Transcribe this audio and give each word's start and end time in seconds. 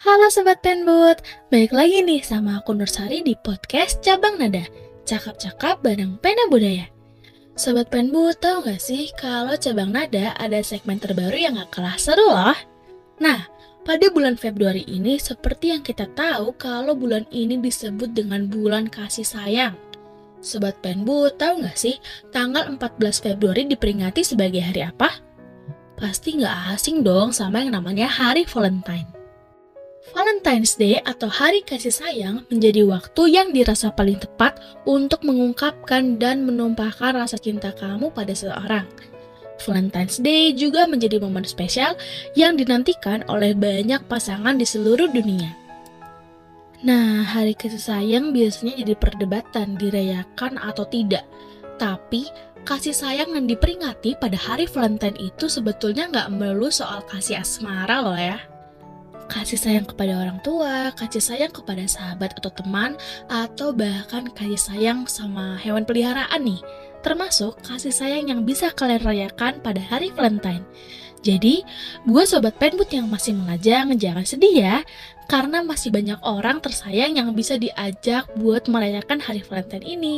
Halo 0.00 0.26
Sobat 0.28 0.60
Penbut, 0.60 1.24
balik 1.48 1.72
lagi 1.72 2.04
nih 2.04 2.20
sama 2.20 2.60
aku 2.60 2.76
Nursari 2.76 3.24
di 3.24 3.32
podcast 3.40 4.04
Cabang 4.04 4.36
Nada 4.36 4.68
Cakap-cakap 5.08 5.80
bareng 5.82 6.20
Pena 6.20 6.46
Budaya. 6.52 6.86
Sobat 7.58 7.88
Penbut, 7.88 8.38
tau 8.38 8.62
gak 8.62 8.78
sih 8.78 9.10
kalau 9.18 9.56
Cabang 9.56 9.90
Nada 9.90 10.36
ada 10.38 10.60
segmen 10.62 11.00
terbaru 11.02 11.34
yang 11.34 11.58
gak 11.58 11.74
kalah 11.74 11.98
seru 11.98 12.28
loh? 12.28 12.54
Nah, 13.18 13.42
pada 13.82 14.06
bulan 14.12 14.36
Februari 14.36 14.84
ini 14.86 15.16
seperti 15.16 15.72
yang 15.72 15.82
kita 15.82 16.06
tahu 16.12 16.52
kalau 16.60 16.92
bulan 16.92 17.24
ini 17.32 17.56
disebut 17.58 18.12
dengan 18.12 18.46
bulan 18.46 18.86
kasih 18.86 19.24
sayang 19.24 19.74
Sobat 20.40 20.80
Penbut, 20.80 21.36
tahu 21.36 21.60
gak 21.60 21.76
sih 21.76 22.00
tanggal 22.32 22.64
14 22.72 22.80
Februari 23.20 23.68
diperingati 23.68 24.24
sebagai 24.24 24.64
hari 24.64 24.88
apa? 24.88 25.20
Pasti 26.00 26.40
gak 26.40 26.80
asing 26.80 27.04
dong 27.04 27.28
sama 27.36 27.60
yang 27.60 27.76
namanya 27.76 28.08
Hari 28.08 28.48
Valentine 28.48 29.20
Valentine's 30.16 30.74
Day 30.80 30.96
atau 31.04 31.28
Hari 31.28 31.60
Kasih 31.62 31.92
Sayang 31.92 32.48
menjadi 32.48 32.88
waktu 32.88 33.36
yang 33.36 33.52
dirasa 33.52 33.92
paling 33.92 34.16
tepat 34.16 34.56
untuk 34.88 35.22
mengungkapkan 35.22 36.16
dan 36.16 36.48
menumpahkan 36.48 37.14
rasa 37.14 37.36
cinta 37.36 37.70
kamu 37.76 38.08
pada 38.10 38.32
seseorang. 38.32 38.88
Valentine's 39.62 40.18
Day 40.18 40.56
juga 40.56 40.88
menjadi 40.88 41.20
momen 41.20 41.44
spesial 41.44 41.94
yang 42.34 42.56
dinantikan 42.56 43.22
oleh 43.28 43.52
banyak 43.52 44.00
pasangan 44.08 44.56
di 44.56 44.66
seluruh 44.66 45.12
dunia. 45.12 45.52
Nah, 46.80 47.28
hari 47.28 47.52
kasih 47.52 47.80
sayang 47.80 48.32
biasanya 48.32 48.80
jadi 48.80 48.94
perdebatan 48.96 49.76
dirayakan 49.76 50.56
atau 50.56 50.88
tidak. 50.88 51.28
Tapi, 51.76 52.24
kasih 52.64 52.96
sayang 52.96 53.36
yang 53.36 53.44
diperingati 53.44 54.16
pada 54.16 54.40
hari 54.40 54.64
Valentine 54.64 55.16
itu 55.20 55.52
sebetulnya 55.52 56.08
nggak 56.08 56.32
melulu 56.32 56.72
soal 56.72 57.04
kasih 57.04 57.40
asmara 57.40 58.00
loh 58.00 58.16
ya 58.16 58.40
kasih 59.30 59.56
sayang 59.56 59.86
kepada 59.86 60.18
orang 60.18 60.42
tua, 60.42 60.90
kasih 60.98 61.22
sayang 61.22 61.54
kepada 61.54 61.86
sahabat 61.86 62.34
atau 62.34 62.50
teman, 62.50 62.98
atau 63.30 63.70
bahkan 63.70 64.26
kasih 64.34 64.58
sayang 64.58 65.06
sama 65.06 65.54
hewan 65.62 65.86
peliharaan 65.86 66.42
nih. 66.42 66.58
Termasuk 67.00 67.60
kasih 67.64 67.92
sayang 67.92 68.28
yang 68.28 68.40
bisa 68.44 68.72
kalian 68.72 69.00
rayakan 69.04 69.60
pada 69.64 69.80
hari 69.80 70.12
Valentine. 70.12 70.64
Jadi, 71.20 71.60
buat 72.08 72.32
sobat 72.32 72.56
penbut 72.56 72.88
yang 72.92 73.04
masih 73.08 73.36
mengajang, 73.36 73.92
jangan 74.00 74.24
sedih 74.24 74.54
ya, 74.56 74.76
karena 75.28 75.60
masih 75.60 75.92
banyak 75.92 76.16
orang 76.24 76.64
tersayang 76.64 77.12
yang 77.12 77.30
bisa 77.36 77.60
diajak 77.60 78.24
buat 78.40 78.64
merayakan 78.72 79.20
hari 79.20 79.44
Valentine 79.44 79.84
ini. 79.84 80.16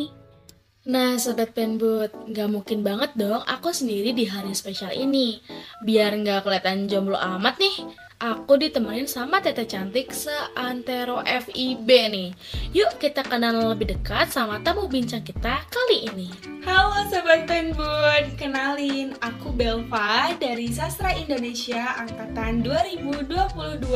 Nah, 0.83 1.15
Sobat 1.15 1.55
Penbut, 1.55 2.11
nggak 2.11 2.49
mungkin 2.51 2.83
banget 2.83 3.15
dong 3.15 3.39
aku 3.47 3.71
sendiri 3.71 4.11
di 4.11 4.27
hari 4.27 4.51
spesial 4.51 4.91
ini. 4.91 5.39
Biar 5.87 6.11
nggak 6.19 6.43
kelihatan 6.43 6.91
jomblo 6.91 7.15
amat 7.15 7.63
nih, 7.63 7.87
aku 8.23 8.55
ditemenin 8.55 9.11
sama 9.11 9.43
Tete 9.43 9.67
Cantik 9.67 10.15
seantero 10.15 11.27
FIB 11.27 11.89
nih. 11.91 12.31
Yuk 12.71 13.03
kita 13.03 13.27
kenal 13.27 13.75
lebih 13.75 13.99
dekat 13.99 14.31
sama 14.31 14.63
tamu 14.63 14.87
bincang 14.87 15.27
kita 15.27 15.67
kali 15.67 16.07
ini. 16.07 16.31
Halo 16.63 17.03
Sobat 17.11 17.51
Penbun, 17.51 18.39
kenalin 18.39 19.19
aku 19.19 19.51
Belva 19.51 20.31
dari 20.39 20.71
Sastra 20.71 21.11
Indonesia 21.19 21.99
Angkatan 21.99 22.63
2022 22.63 23.91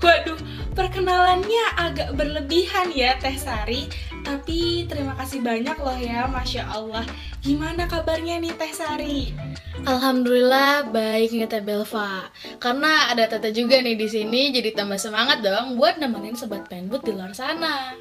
Waduh, 0.00 0.40
perkenalannya 0.72 1.64
agak 1.76 2.16
berlebihan 2.16 2.88
ya 2.92 3.20
Teh 3.20 3.36
Sari 3.36 3.84
Tapi 4.24 4.88
terima 4.88 5.12
kasih 5.20 5.44
banyak 5.44 5.76
loh 5.76 5.98
ya, 6.00 6.24
Masya 6.24 6.64
Allah 6.72 7.04
Gimana 7.40 7.88
kabarnya 7.88 8.36
nih 8.36 8.52
Teh 8.52 8.72
Sari? 8.72 9.32
Alhamdulillah 9.80 10.92
baik 10.92 11.32
nih 11.32 11.48
Teh 11.48 11.64
Belva. 11.64 12.28
Karena 12.60 13.08
ada 13.08 13.24
Tete 13.24 13.48
juga 13.56 13.80
nih 13.80 13.96
di 13.96 14.04
sini 14.12 14.52
jadi 14.52 14.76
tambah 14.76 15.00
semangat 15.00 15.40
dong 15.40 15.80
buat 15.80 15.96
nemenin 15.96 16.36
sobat 16.36 16.68
penbut 16.68 17.00
di 17.00 17.16
luar 17.16 17.32
sana. 17.32 17.96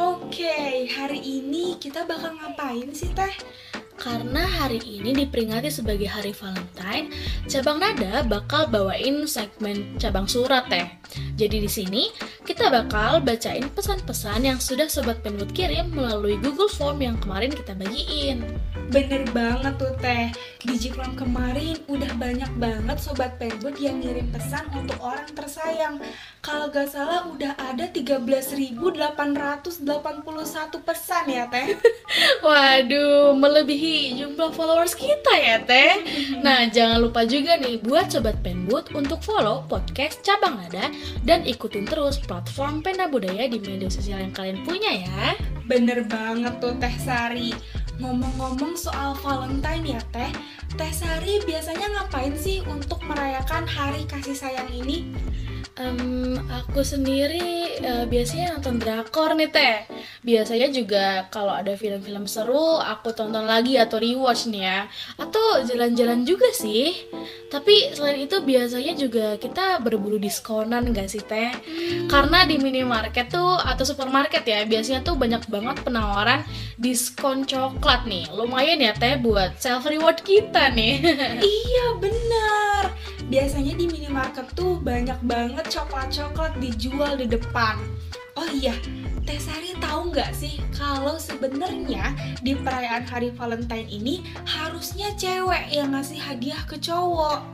Oke, 0.00 0.88
hari 0.88 1.20
ini 1.20 1.76
kita 1.76 2.08
bakal 2.08 2.32
ngapain 2.40 2.88
sih 2.96 3.12
Teh? 3.12 3.36
Karena 3.94 4.42
hari 4.44 4.82
ini 4.82 5.14
diperingati 5.24 5.70
sebagai 5.70 6.10
hari 6.10 6.34
Valentine, 6.34 7.14
cabang 7.46 7.78
nada 7.78 8.26
bakal 8.26 8.66
bawain 8.66 9.24
segmen 9.24 9.96
cabang 10.02 10.26
surat 10.26 10.66
teh. 10.66 10.84
Jadi 11.38 11.62
di 11.62 11.70
sini 11.70 12.02
kita 12.42 12.68
bakal 12.68 13.22
bacain 13.22 13.70
pesan-pesan 13.70 14.44
yang 14.44 14.58
sudah 14.58 14.90
sobat 14.90 15.22
penbut 15.22 15.54
kirim 15.54 15.94
melalui 15.94 16.36
Google 16.42 16.70
Form 16.70 16.98
yang 17.00 17.16
kemarin 17.22 17.54
kita 17.54 17.72
bagiin. 17.78 18.42
Bener 18.92 19.24
banget 19.32 19.74
tuh 19.80 19.96
Teh 19.96 20.28
Di 20.60 20.76
Jiklam 20.76 21.16
kemarin 21.16 21.80
udah 21.88 22.12
banyak 22.20 22.52
banget 22.60 23.00
Sobat 23.00 23.40
Penbut 23.40 23.80
yang 23.80 24.04
ngirim 24.04 24.28
pesan 24.28 24.68
untuk 24.76 25.00
orang 25.00 25.24
tersayang 25.32 25.96
Kalau 26.44 26.68
gak 26.68 26.92
salah 26.92 27.24
udah 27.24 27.56
ada 27.56 27.88
13.881 27.88 29.80
pesan 30.84 31.24
ya 31.32 31.48
Teh 31.48 31.74
Waduh, 32.46 33.32
melebihi 33.34 33.83
jumlah 34.16 34.50
followers 34.56 34.96
kita 34.96 35.32
ya 35.36 35.60
Teh. 35.62 36.00
Nah, 36.40 36.68
jangan 36.68 37.02
lupa 37.04 37.28
juga 37.28 37.60
nih 37.60 37.80
buat 37.84 38.08
sobat 38.08 38.40
Penbut 38.40 38.90
untuk 38.96 39.20
follow 39.20 39.64
podcast 39.68 40.24
Cabang 40.24 40.60
Nada 40.60 40.88
dan 41.22 41.44
ikutin 41.44 41.84
terus 41.84 42.16
platform 42.20 42.80
Pena 42.80 43.06
Budaya 43.06 43.44
di 43.46 43.60
media 43.60 43.92
sosial 43.92 44.24
yang 44.24 44.32
kalian 44.32 44.64
punya 44.64 45.04
ya. 45.04 45.36
Bener 45.64 46.04
banget 46.04 46.60
tuh 46.60 46.76
Teh 46.76 46.92
Sari 47.00 47.56
Ngomong-ngomong 47.96 48.76
soal 48.76 49.16
Valentine 49.24 49.96
ya 49.96 50.00
Teh 50.12 50.32
Teh 50.74 50.92
Sari 50.92 51.40
biasanya 51.46 51.88
ngapain 51.94 52.34
sih 52.36 52.60
untuk 52.66 53.00
merayakan 53.06 53.64
hari 53.64 54.04
kasih 54.04 54.36
sayang 54.36 54.68
ini? 54.74 55.08
Em, 55.74 56.38
aku 56.54 56.86
sendiri 56.86 57.82
eh, 57.82 58.06
biasanya 58.06 58.54
nonton 58.54 58.78
drakor 58.78 59.34
nih 59.34 59.50
teh. 59.50 59.82
Biasanya 60.22 60.70
juga 60.70 61.26
kalau 61.34 61.50
ada 61.50 61.74
film-film 61.74 62.30
seru 62.30 62.78
aku 62.78 63.10
tonton 63.10 63.42
lagi 63.42 63.74
atau 63.74 63.98
rewatch 63.98 64.54
nih 64.54 64.62
ya. 64.62 64.86
Atau 65.18 65.66
jalan-jalan 65.66 66.22
juga 66.22 66.46
sih. 66.54 66.94
Tapi 67.50 67.90
selain 67.90 68.22
itu 68.22 68.38
biasanya 68.46 68.94
juga 68.94 69.34
kita 69.34 69.82
berburu 69.82 70.14
diskonan 70.14 70.94
gak 70.94 71.10
sih 71.10 71.26
teh? 71.26 71.50
Karena 72.06 72.46
di 72.46 72.54
minimarket 72.62 73.34
tuh 73.34 73.58
atau 73.58 73.82
supermarket 73.82 74.46
ya 74.46 74.62
biasanya 74.70 75.02
tuh 75.02 75.18
banyak 75.18 75.42
banget 75.50 75.82
penawaran 75.82 76.46
diskon 76.78 77.42
coklat 77.50 78.06
nih. 78.06 78.30
Lumayan 78.30 78.78
ya 78.78 78.94
teh 78.94 79.18
buat 79.18 79.58
self 79.58 79.90
reward 79.90 80.22
kita 80.22 80.70
nih. 80.70 81.02
Iya 81.42 81.98
bener 81.98 82.94
Biasanya 83.32 83.74
di 83.76 83.86
minimarket 83.88 84.52
tuh 84.52 84.80
banyak 84.80 85.16
banget 85.24 85.64
coklat-coklat 85.72 86.60
dijual 86.60 87.16
di 87.16 87.24
depan 87.24 87.80
Oh 88.34 88.50
iya, 88.50 88.74
Teh 89.22 89.38
Sari 89.38 89.78
tahu 89.78 90.10
nggak 90.10 90.34
sih 90.34 90.58
kalau 90.74 91.16
sebenarnya 91.22 92.12
di 92.42 92.58
perayaan 92.58 93.06
hari 93.06 93.30
Valentine 93.30 93.86
ini 93.86 94.26
harusnya 94.42 95.14
cewek 95.14 95.70
yang 95.70 95.94
ngasih 95.94 96.18
hadiah 96.18 96.58
ke 96.66 96.74
cowok 96.82 97.46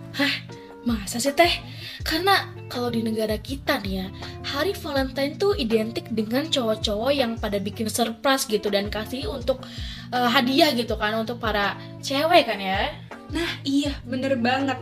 Masa 0.89 1.21
sih 1.21 1.37
teh? 1.37 1.53
Karena 2.01 2.49
kalau 2.73 2.89
di 2.89 3.05
negara 3.05 3.37
kita 3.37 3.85
nih 3.85 4.01
ya, 4.01 4.07
hari 4.41 4.73
Valentine 4.73 5.37
tuh 5.37 5.53
identik 5.61 6.09
dengan 6.09 6.49
cowok-cowok 6.49 7.13
yang 7.13 7.37
pada 7.37 7.61
bikin 7.61 7.93
surprise 7.93 8.49
gitu 8.49 8.73
dan 8.73 8.89
kasih 8.89 9.29
untuk 9.29 9.61
eh, 10.09 10.29
hadiah 10.33 10.73
gitu 10.73 10.97
kan 10.97 11.21
untuk 11.21 11.37
para 11.37 11.77
cewek 12.01 12.49
kan 12.49 12.57
ya. 12.57 12.97
Nah 13.29 13.61
iya 13.69 13.93
bener 14.09 14.41
banget 14.41 14.81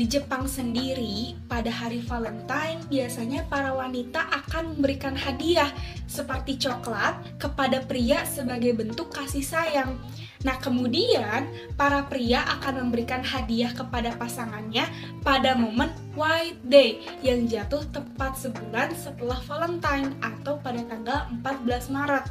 Di 0.00 0.08
Jepang 0.08 0.48
sendiri 0.48 1.36
pada 1.44 1.68
hari 1.68 2.00
Valentine 2.00 2.80
biasanya 2.88 3.44
para 3.52 3.76
wanita 3.76 4.32
akan 4.32 4.72
memberikan 4.72 5.12
hadiah 5.12 5.68
seperti 6.08 6.56
coklat 6.56 7.20
kepada 7.36 7.84
pria 7.84 8.24
sebagai 8.24 8.72
bentuk 8.80 9.12
kasih 9.12 9.44
sayang. 9.44 10.00
Nah 10.40 10.56
kemudian 10.56 11.52
para 11.76 12.08
pria 12.08 12.40
akan 12.48 12.88
memberikan 12.88 13.20
hadiah 13.20 13.76
kepada 13.76 14.16
pasangannya 14.16 14.88
pada 15.20 15.52
momen 15.52 15.92
White 16.16 16.64
Day 16.64 17.04
yang 17.20 17.44
jatuh 17.44 17.84
tepat 17.92 18.40
sebulan 18.40 18.96
setelah 18.96 19.36
Valentine 19.44 20.16
atau 20.24 20.56
pada 20.64 20.80
tanggal 20.80 21.28
14 21.44 21.92
Maret 21.92 22.24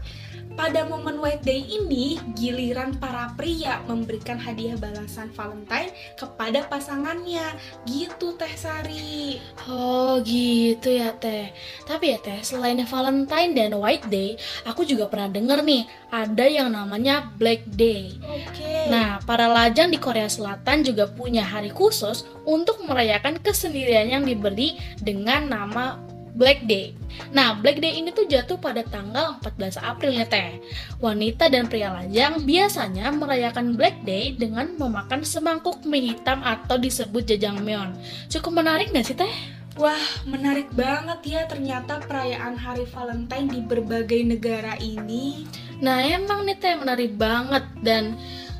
pada 0.57 0.85
momen 0.85 1.21
White 1.21 1.45
Day 1.45 1.61
ini, 1.65 2.17
giliran 2.33 2.97
para 2.97 3.33
pria 3.37 3.81
memberikan 3.85 4.39
hadiah 4.39 4.77
balasan 4.79 5.29
Valentine 5.33 5.93
kepada 6.17 6.65
pasangannya. 6.65 7.53
Gitu 7.85 8.33
Teh 8.37 8.53
Sari. 8.57 9.37
Oh 9.69 10.17
gitu 10.23 10.89
ya 10.89 11.13
teh. 11.17 11.53
Tapi 11.85 12.15
ya 12.15 12.17
teh, 12.21 12.39
selain 12.41 12.79
Valentine 12.85 13.51
dan 13.53 13.77
White 13.77 14.07
Day, 14.09 14.39
aku 14.65 14.85
juga 14.85 15.05
pernah 15.11 15.29
denger 15.29 15.61
nih 15.61 15.83
ada 16.09 16.45
yang 16.49 16.73
namanya 16.73 17.29
Black 17.37 17.65
Day. 17.77 18.17
Oke. 18.25 18.89
Nah, 18.89 19.21
para 19.21 19.45
lajang 19.45 19.93
di 19.93 20.01
Korea 20.01 20.25
Selatan 20.25 20.81
juga 20.81 21.05
punya 21.05 21.45
hari 21.45 21.69
khusus 21.69 22.25
untuk 22.49 22.81
merayakan 22.89 23.37
kesendirian 23.37 24.09
yang 24.09 24.23
diberi 24.25 24.81
dengan 24.97 25.45
nama 25.45 26.08
Black 26.35 26.65
Day. 26.65 26.93
Nah, 27.33 27.57
Black 27.57 27.81
Day 27.81 27.97
ini 27.99 28.13
tuh 28.13 28.25
jatuh 28.29 28.57
pada 28.57 28.85
tanggal 28.85 29.37
14 29.41 29.79
April 29.81 30.11
ya 30.13 30.25
teh. 30.25 30.61
Wanita 31.01 31.49
dan 31.49 31.69
pria 31.69 31.93
lajang 31.93 32.45
biasanya 32.45 33.09
merayakan 33.13 33.77
Black 33.77 34.01
Day 34.05 34.33
dengan 34.37 34.73
memakan 34.77 35.25
semangkuk 35.25 35.81
mie 35.85 36.13
hitam 36.13 36.41
atau 36.45 36.77
disebut 36.77 37.25
jajangmyeon. 37.25 37.97
Cukup 38.29 38.61
menarik 38.61 38.93
nggak 38.93 39.05
sih 39.05 39.17
teh? 39.17 39.33
Wah, 39.79 40.05
menarik 40.27 40.67
banget 40.75 41.19
ya 41.23 41.41
ternyata 41.47 42.03
perayaan 42.03 42.59
Hari 42.59 42.83
Valentine 42.91 43.47
di 43.47 43.59
berbagai 43.63 44.27
negara 44.27 44.75
ini. 44.75 45.47
Nah, 45.79 46.03
emang 46.03 46.43
nih 46.43 46.59
teh 46.59 46.75
menarik 46.75 47.15
banget 47.15 47.63
dan 47.79 48.19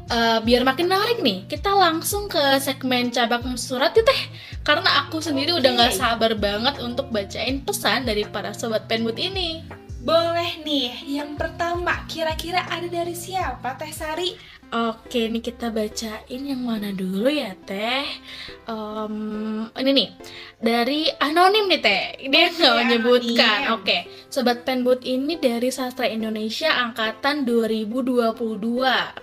uh, 0.09 0.39
biar 0.43 0.65
makin 0.65 0.89
menarik 0.89 1.21
nih, 1.21 1.45
kita 1.45 1.71
langsung 1.71 2.27
ke 2.27 2.57
segmen 2.59 3.13
cabang 3.13 3.55
surat 3.55 3.93
ya 3.93 4.03
teh. 4.03 4.21
Karena 4.65 5.05
aku 5.05 5.23
sendiri 5.23 5.55
okay. 5.55 5.59
udah 5.63 5.71
nggak 5.77 5.95
sabar 5.95 6.31
banget 6.35 6.81
untuk 6.83 7.13
bacain 7.13 7.63
pesan 7.63 8.09
dari 8.09 8.25
para 8.27 8.51
sobat 8.51 8.89
penbut 8.89 9.15
ini. 9.15 9.63
Boleh 9.99 10.63
nih, 10.63 11.19
yang 11.19 11.35
pertama 11.35 12.07
kira-kira 12.07 12.63
ada 12.71 12.87
dari 12.87 13.11
siapa 13.11 13.75
Teh 13.75 13.91
Sari? 13.91 14.58
Oke, 14.69 15.25
ini 15.25 15.41
kita 15.41 15.73
bacain 15.73 16.45
yang 16.45 16.61
mana 16.61 16.93
dulu 16.93 17.25
ya 17.25 17.57
Teh? 17.65 18.05
Um, 18.69 19.65
ini 19.73 19.91
nih, 19.97 20.09
dari 20.61 21.09
anonim 21.09 21.65
nih 21.65 21.81
Teh. 21.81 22.29
Dia 22.29 22.53
nggak 22.53 22.73
menyebutkan. 22.85 23.73
Oke, 23.73 24.05
sobat 24.29 24.69
penbut 24.69 25.01
ini 25.01 25.41
dari 25.41 25.73
sastra 25.73 26.05
Indonesia 26.05 26.69
angkatan 26.85 27.49
2022. 27.49 28.29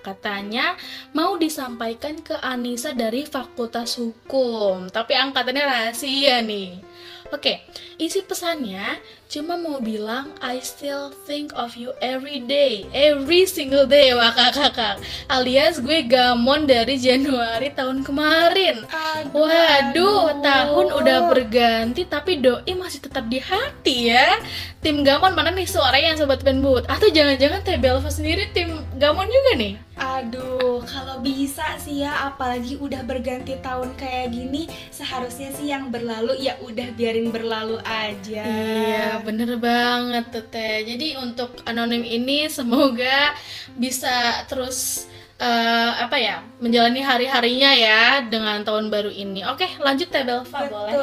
Katanya 0.03 0.75
mau 1.15 1.39
disampaikan 1.39 2.19
ke 2.19 2.35
Anissa 2.43 2.91
dari 2.91 3.23
Fakultas 3.23 4.03
Hukum, 4.03 4.91
tapi 4.91 5.15
angkatannya 5.15 5.63
rahasia 5.63 6.43
nih. 6.43 6.83
Oke, 7.31 7.67
isi 7.97 8.21
pesannya 8.21 9.01
cuma 9.27 9.59
mau 9.59 9.83
bilang 9.83 10.31
I 10.39 10.63
still 10.63 11.11
think 11.25 11.51
of 11.57 11.75
you 11.75 11.97
every 11.99 12.45
day, 12.45 12.87
every 12.93 13.49
single 13.49 13.89
day, 13.89 14.13
wah 14.13 14.31
kakak 14.31 15.01
Alias 15.27 15.81
gue 15.83 16.05
gamon 16.07 16.69
dari 16.69 17.01
Januari 17.01 17.73
tahun 17.73 18.05
kemarin. 18.05 18.85
Aduh, 18.87 19.49
Waduh, 19.49 20.45
tahun 20.45 20.87
udah 20.93 21.19
berganti 21.33 22.07
tapi 22.07 22.39
doi 22.39 22.73
masih 22.77 23.01
tetap 23.03 23.27
di 23.27 23.41
hati 23.41 24.13
ya. 24.13 24.39
Tim 24.85 25.03
gamon 25.03 25.35
mana 25.35 25.51
nih 25.51 25.67
suaranya 25.67 26.15
yang 26.15 26.21
sobat 26.23 26.47
penbut? 26.47 26.87
Atau 26.87 27.11
jangan-jangan 27.11 27.65
Teh 27.67 27.81
Belva 27.81 28.07
sendiri 28.07 28.47
tim 28.55 28.87
gamon 29.01 29.27
juga 29.27 29.53
nih? 29.59 29.75
Aduh, 29.97 30.85
kalau 30.85 31.25
bisa 31.25 31.81
sih 31.81 32.05
ya, 32.05 32.29
apalagi 32.29 32.77
udah 32.77 33.01
berganti 33.09 33.57
tahun 33.65 33.97
kayak 33.97 34.29
gini, 34.29 34.69
seharusnya 34.93 35.57
sih 35.57 35.73
yang 35.73 35.89
berlalu 35.89 36.37
ya 36.37 36.61
udah 36.61 36.93
biarin 36.93 37.33
berlalu 37.33 37.81
aja. 37.87 38.43
Iya, 38.43 39.07
bener 39.23 39.55
banget 39.63 40.35
tuh 40.35 40.47
Teh. 40.51 40.83
Jadi 40.83 41.15
untuk 41.23 41.55
anonim 41.63 42.03
ini 42.03 42.51
semoga 42.51 43.33
bisa 43.79 44.43
terus 44.51 45.07
uh, 45.39 45.93
apa 46.03 46.19
ya 46.19 46.43
menjalani 46.59 47.01
hari-harinya 47.01 47.71
ya 47.73 48.03
dengan 48.27 48.67
tahun 48.67 48.91
baru 48.91 49.15
ini. 49.15 49.47
Oke, 49.47 49.71
lanjut 49.79 50.11
Teh 50.11 50.27
Belva 50.27 50.45
Betul. 50.45 50.71
boleh. 50.75 50.95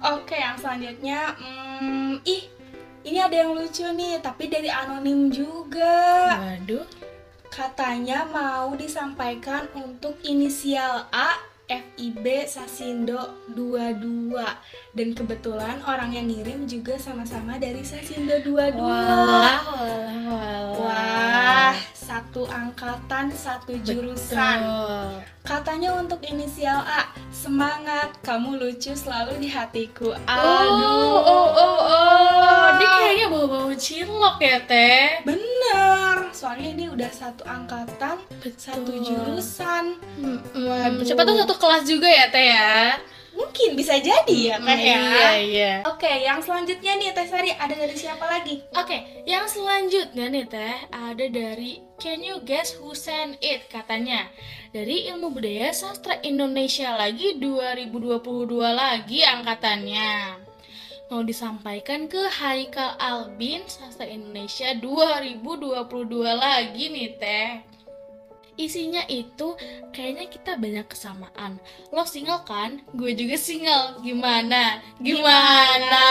Oke, 0.00 0.32
yang 0.32 0.56
selanjutnya, 0.56 1.36
hmm, 1.36 2.24
ih, 2.24 2.48
ini 3.04 3.20
ada 3.20 3.36
yang 3.36 3.52
lucu 3.52 3.84
nih, 3.84 4.16
tapi 4.24 4.48
dari 4.48 4.72
anonim 4.72 5.28
juga. 5.28 6.40
Waduh 6.40 6.88
Katanya 7.50 8.30
mau 8.30 8.78
disampaikan 8.78 9.66
untuk 9.74 10.14
inisial 10.22 11.10
A 11.10 11.49
FIB 11.70 12.50
Sasindo 12.50 13.38
22 13.54 14.34
dan 14.90 15.08
kebetulan 15.14 15.78
orang 15.86 16.10
yang 16.10 16.26
ngirim 16.26 16.66
juga 16.66 16.98
sama-sama 16.98 17.62
dari 17.62 17.86
Sasindo 17.86 18.42
22. 18.42 18.74
Wah, 18.74 19.62
wah, 19.62 19.62
wah. 20.26 20.60
Wah, 20.80 21.74
satu 21.94 22.42
angkatan, 22.50 23.30
satu 23.30 23.78
jurusan. 23.86 24.58
Betul. 24.66 25.22
Katanya 25.46 25.94
untuk 25.94 26.18
inisial 26.26 26.82
A, 26.82 27.14
semangat, 27.30 28.18
kamu 28.26 28.58
lucu 28.58 28.90
selalu 28.90 29.38
di 29.38 29.48
hatiku. 29.48 30.10
Aduh, 30.26 31.14
oh, 31.14 31.22
oh, 31.22 31.48
oh, 31.54 31.78
oh. 31.86 32.64
Ini 32.76 32.86
kayaknya 32.86 33.26
bawa-bawa 33.30 33.74
cinlok 33.78 34.36
ya, 34.42 34.58
Teh. 34.66 35.22
Bener, 35.22 36.09
soalnya 36.40 36.72
ini 36.72 36.86
udah 36.88 37.10
satu 37.12 37.44
angkatan, 37.44 38.16
Betul. 38.40 38.56
satu 38.56 38.92
jurusan. 38.96 40.00
Hmm, 40.16 40.40
hmm. 40.56 41.04
Siapa 41.04 41.28
tuh 41.28 41.36
satu 41.36 41.54
kelas 41.60 41.84
juga 41.84 42.08
ya, 42.08 42.32
Teh 42.32 42.46
ya? 42.48 42.96
Mungkin 43.36 43.76
bisa 43.76 44.00
jadi 44.00 44.36
ya 44.52 44.56
Teh 44.56 44.80
ya. 44.80 45.00
Iya, 45.04 45.30
iya. 45.44 45.72
Oke, 45.84 46.08
yang 46.08 46.40
selanjutnya 46.40 46.96
nih 46.96 47.12
Teh 47.12 47.28
Sari 47.28 47.52
ada 47.52 47.76
dari 47.76 47.92
siapa 47.92 48.24
lagi? 48.24 48.64
Oke, 48.72 49.24
yang 49.28 49.44
selanjutnya 49.44 50.32
nih 50.32 50.48
Teh 50.48 50.76
ada 50.88 51.26
dari 51.28 51.84
Can 52.00 52.24
you 52.24 52.40
guess 52.48 52.72
who 52.80 52.96
sent 52.96 53.36
it 53.44 53.68
katanya 53.68 54.24
dari 54.72 55.12
Ilmu 55.12 55.36
Budaya 55.36 55.68
Sastra 55.76 56.16
Indonesia 56.24 56.96
lagi 56.96 57.36
2022 57.36 57.92
lagi 58.72 59.20
angkatannya 59.20 60.48
mau 61.10 61.26
disampaikan 61.26 62.06
ke 62.06 62.22
Haikal 62.30 62.94
Albin 63.02 63.66
Sastra 63.66 64.06
Indonesia 64.06 64.70
2022 64.78 65.82
lagi 66.38 66.86
nih 66.86 67.10
teh 67.18 67.50
isinya 68.60 69.00
itu 69.08 69.56
kayaknya 69.88 70.28
kita 70.28 70.52
banyak 70.60 70.84
kesamaan. 70.84 71.56
Lo 71.88 72.04
single 72.04 72.44
kan? 72.44 72.84
Gue 72.92 73.16
juga 73.16 73.40
single. 73.40 74.04
Gimana? 74.04 74.84
Gimana? 75.00 76.06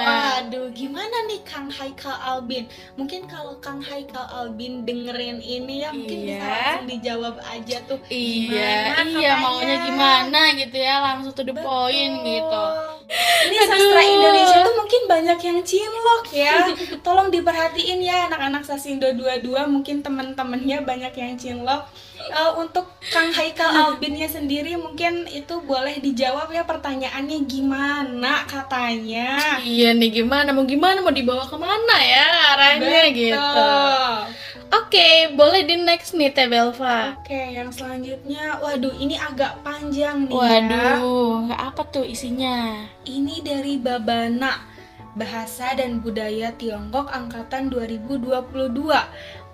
Waduh, 0.00 0.72
gimana 0.72 1.28
nih 1.28 1.44
Kang 1.44 1.68
Haikal 1.68 2.16
Albin? 2.16 2.64
Mungkin 2.96 3.28
kalau 3.28 3.60
Kang 3.60 3.84
Haikal 3.84 4.24
Albin 4.32 4.88
dengerin 4.88 5.44
ini 5.44 5.84
ya 5.84 5.92
mungkin 5.92 6.18
iya. 6.24 6.40
bisa 6.40 6.48
langsung 6.48 6.88
dijawab 6.88 7.36
aja 7.44 7.76
tuh. 7.84 8.00
Iya, 8.08 8.72
gimana, 9.04 9.20
iya 9.20 9.32
maunya 9.36 9.76
gimana 9.84 10.40
gitu 10.56 10.76
ya, 10.80 10.94
langsung 11.04 11.36
to 11.36 11.44
the 11.44 11.52
Betul. 11.52 11.60
point 11.60 12.14
gitu. 12.24 12.64
Ini 13.06 13.56
sastra 13.62 14.02
Indonesia 14.02 14.58
tuh 14.66 14.74
mungkin 14.74 15.02
banyak 15.06 15.38
yang 15.38 15.58
cinlok 15.62 16.24
ya. 16.34 16.54
Tolong 17.06 17.30
diperhatiin 17.30 18.02
ya 18.02 18.26
anak-anak 18.26 18.66
Sasindo 18.66 19.06
22 19.14 19.46
mungkin 19.70 20.02
teman-temannya 20.02 20.82
banyak 20.82 21.14
yang 21.14 21.34
cinlok. 21.38 21.86
Uh, 22.26 22.58
untuk 22.58 22.90
Kang 23.06 23.30
Haikal 23.30 23.70
Albinnya 23.70 24.26
sendiri 24.26 24.74
mungkin 24.74 25.30
itu 25.30 25.62
boleh 25.62 26.02
dijawab 26.02 26.50
ya 26.50 26.66
pertanyaannya 26.66 27.38
gimana 27.46 28.42
katanya. 28.50 29.62
Iya 29.62 29.94
nih 29.94 30.22
gimana 30.22 30.50
mau 30.50 30.66
gimana 30.66 31.02
mau 31.02 31.14
dibawa 31.14 31.46
ke 31.46 31.54
mana 31.54 31.96
ya 32.02 32.26
arahnya 32.54 33.00
Betul. 33.06 33.14
gitu. 33.14 33.70
Oke, 34.66 34.98
okay, 34.98 35.14
boleh 35.30 35.62
di 35.62 35.78
next 35.78 36.18
nih 36.18 36.34
Teh 36.34 36.50
Belva. 36.50 37.14
Oke, 37.14 37.30
okay, 37.30 37.54
yang 37.54 37.70
selanjutnya, 37.70 38.58
waduh 38.58 38.90
ini 38.98 39.14
agak 39.14 39.62
panjang 39.62 40.26
nih 40.26 40.34
Waduh, 40.34 41.46
ya. 41.46 41.70
apa 41.70 41.86
tuh 41.86 42.02
isinya? 42.02 42.82
Ini 43.06 43.46
dari 43.46 43.78
Babana, 43.78 44.58
Bahasa 45.16 45.72
dan 45.72 46.04
Budaya 46.04 46.52
Tiongkok 46.60 47.08
Angkatan 47.08 47.72
2022. 47.72 48.36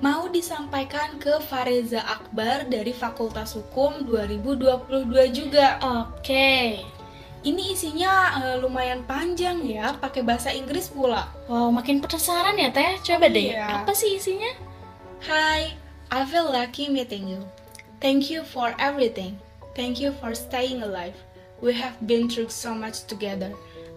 Mau 0.03 0.23
disampaikan 0.27 1.23
ke 1.23 1.39
Fareza 1.47 2.03
Akbar 2.03 2.67
dari 2.67 2.91
Fakultas 2.91 3.55
Hukum 3.55 4.03
2022 4.03 5.07
juga. 5.31 5.79
Oke. 5.79 6.19
Okay. 6.19 6.67
Ini 7.43 7.75
isinya 7.75 8.39
uh, 8.39 8.57
lumayan 8.63 9.03
panjang 9.03 9.67
ya, 9.67 9.99
pakai 9.99 10.23
bahasa 10.23 10.55
Inggris 10.55 10.87
pula. 10.87 11.27
Wow, 11.51 11.75
makin 11.75 11.99
penasaran 11.99 12.55
ya 12.55 12.71
Teh. 12.71 13.03
Coba 13.03 13.27
deh, 13.27 13.55
iya. 13.55 13.83
apa 13.83 13.91
sih 13.95 14.15
isinya? 14.15 14.47
Hi, 15.27 15.75
I 16.15 16.23
feel 16.23 16.47
lucky 16.47 16.87
meeting 16.87 17.27
you. 17.27 17.43
Thank 17.99 18.31
you 18.31 18.47
for 18.47 18.75
everything. 18.79 19.43
Thank 19.75 19.99
you 19.99 20.15
for 20.23 20.39
staying 20.39 20.87
alive. 20.87 21.19
We 21.59 21.75
have 21.79 21.99
been 22.07 22.31
through 22.31 22.51
so 22.55 22.75
much 22.75 23.11
together. 23.11 23.55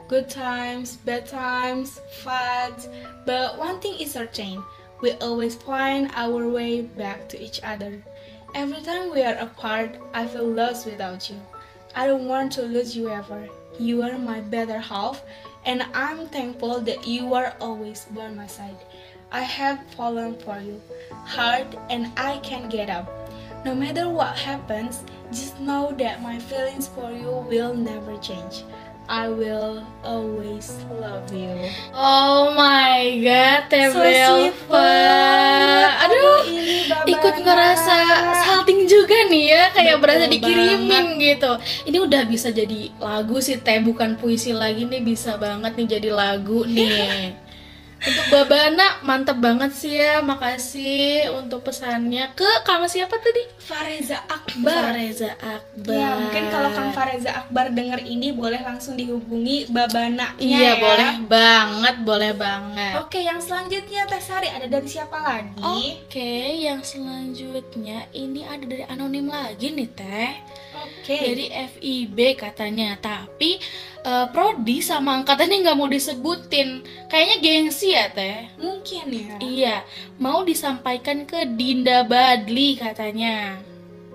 Good 0.08 0.30
times, 0.30 0.98
bad 0.98 1.26
times, 1.26 2.00
fights, 2.22 2.88
but 3.26 3.58
one 3.58 3.80
thing 3.80 4.00
is 4.00 4.12
certain. 4.12 4.64
We 5.02 5.14
always 5.14 5.56
find 5.56 6.12
our 6.14 6.48
way 6.48 6.82
back 6.82 7.28
to 7.30 7.42
each 7.42 7.60
other. 7.64 8.04
Every 8.54 8.82
time 8.82 9.12
we 9.12 9.24
are 9.24 9.36
apart, 9.36 9.98
I 10.14 10.28
feel 10.28 10.48
lost 10.48 10.86
without 10.86 11.30
you. 11.30 11.38
I 11.96 12.06
don't 12.08 12.28
want 12.28 12.52
to 12.54 12.62
lose 12.62 12.96
you 12.96 13.10
ever. 13.10 13.50
You 13.80 14.04
are 14.04 14.18
my 14.18 14.42
better 14.42 14.80
half, 14.80 15.24
and 15.66 15.84
I'm 15.94 16.28
thankful 16.28 16.82
that 16.82 17.08
you 17.08 17.34
are 17.34 17.56
always 17.60 18.06
by 18.12 18.30
my 18.30 18.48
side. 18.48 18.78
I 19.32 19.42
have 19.42 19.80
fallen 19.98 20.38
for 20.40 20.60
you 20.60 20.80
hard 21.12 21.66
and 21.90 22.12
I 22.16 22.38
can't 22.38 22.70
get 22.70 22.90
up. 22.90 23.10
No 23.66 23.74
matter 23.74 24.08
what 24.08 24.38
happens, 24.38 25.04
just 25.32 25.60
know 25.60 25.94
that 25.98 26.22
my 26.22 26.38
feelings 26.38 26.88
for 26.88 27.12
you 27.12 27.44
will 27.50 27.74
never 27.74 28.18
change. 28.20 28.64
I 29.06 29.30
will 29.30 29.86
always 30.02 30.74
love 30.98 31.30
you. 31.30 31.54
Oh 31.94 32.50
my 32.58 33.22
god, 33.22 33.70
Teh 33.70 33.94
So 33.94 34.02
banget. 34.02 35.90
Aduh, 36.10 36.42
ini 36.50 36.90
ikut 37.14 37.36
ngerasa 37.46 37.98
salting 38.42 38.90
juga 38.90 39.30
nih 39.30 39.46
ya, 39.54 39.64
kayak 39.78 40.02
Betul 40.02 40.04
berasa 40.10 40.26
dikirimin 40.26 41.22
gitu. 41.22 41.52
Ini 41.86 41.98
udah 42.02 42.22
bisa 42.26 42.50
jadi 42.50 42.90
lagu 42.98 43.38
sih 43.46 43.62
Teh, 43.62 43.78
bukan 43.86 44.18
puisi 44.18 44.58
lagi 44.58 44.90
nih, 44.90 45.06
bisa 45.06 45.38
banget 45.38 45.78
nih 45.78 45.88
jadi 46.02 46.10
lagu 46.10 46.66
nih. 46.66 47.38
Untuk 48.04 48.26
Babana 48.30 49.02
mantep 49.02 49.40
banget 49.40 49.72
sih 49.74 49.98
ya, 49.98 50.20
makasih 50.22 51.32
untuk 51.42 51.66
pesannya 51.66 52.36
ke 52.38 52.46
Kang 52.68 52.86
siapa 52.86 53.18
tadi? 53.18 53.48
Fareza 53.58 54.22
Akbar. 54.30 54.94
Fareza 54.94 55.32
Akbar. 55.42 55.96
Ya, 55.96 56.10
mungkin 56.20 56.44
kalau 56.54 56.70
Kang 56.76 56.92
Fareza 56.94 57.32
Akbar 57.34 57.74
denger 57.74 58.06
ini 58.06 58.30
boleh 58.36 58.62
langsung 58.62 58.94
dihubungi 58.94 59.72
Babana. 59.74 60.38
Iya 60.38 60.78
boleh 60.78 61.12
banget, 61.26 61.96
boleh 62.06 62.32
banget. 62.38 62.94
Oke, 63.02 63.26
yang 63.26 63.42
selanjutnya 63.42 64.06
Teh 64.06 64.22
Sari 64.22 64.54
ada 64.54 64.70
dari 64.70 64.86
siapa 64.86 65.18
lagi? 65.18 65.98
Oke, 66.06 66.62
yang 66.62 66.86
selanjutnya 66.86 68.06
ini 68.14 68.46
ada 68.46 68.66
dari 68.70 68.86
anonim 68.86 69.32
lagi 69.32 69.74
nih 69.74 69.90
teh. 69.98 70.32
Oke. 70.76 71.18
Dari 71.18 71.46
FIB 71.50 72.18
katanya, 72.38 72.94
tapi 73.02 73.58
eh, 74.06 74.28
prodi 74.30 74.86
sama 74.86 75.18
angkatannya 75.20 75.66
nggak 75.66 75.78
mau 75.78 75.90
disebutin. 75.90 76.86
Kayaknya 77.10 77.38
gengsi 77.42 77.98
ya 77.98 78.06
teh. 78.14 78.46
mungkin 78.62 79.06
ya. 79.10 79.36
Iya, 79.42 79.76
mau 80.22 80.46
disampaikan 80.46 81.26
ke 81.26 81.50
Dinda 81.58 82.06
Badli 82.06 82.78
katanya. 82.78 83.58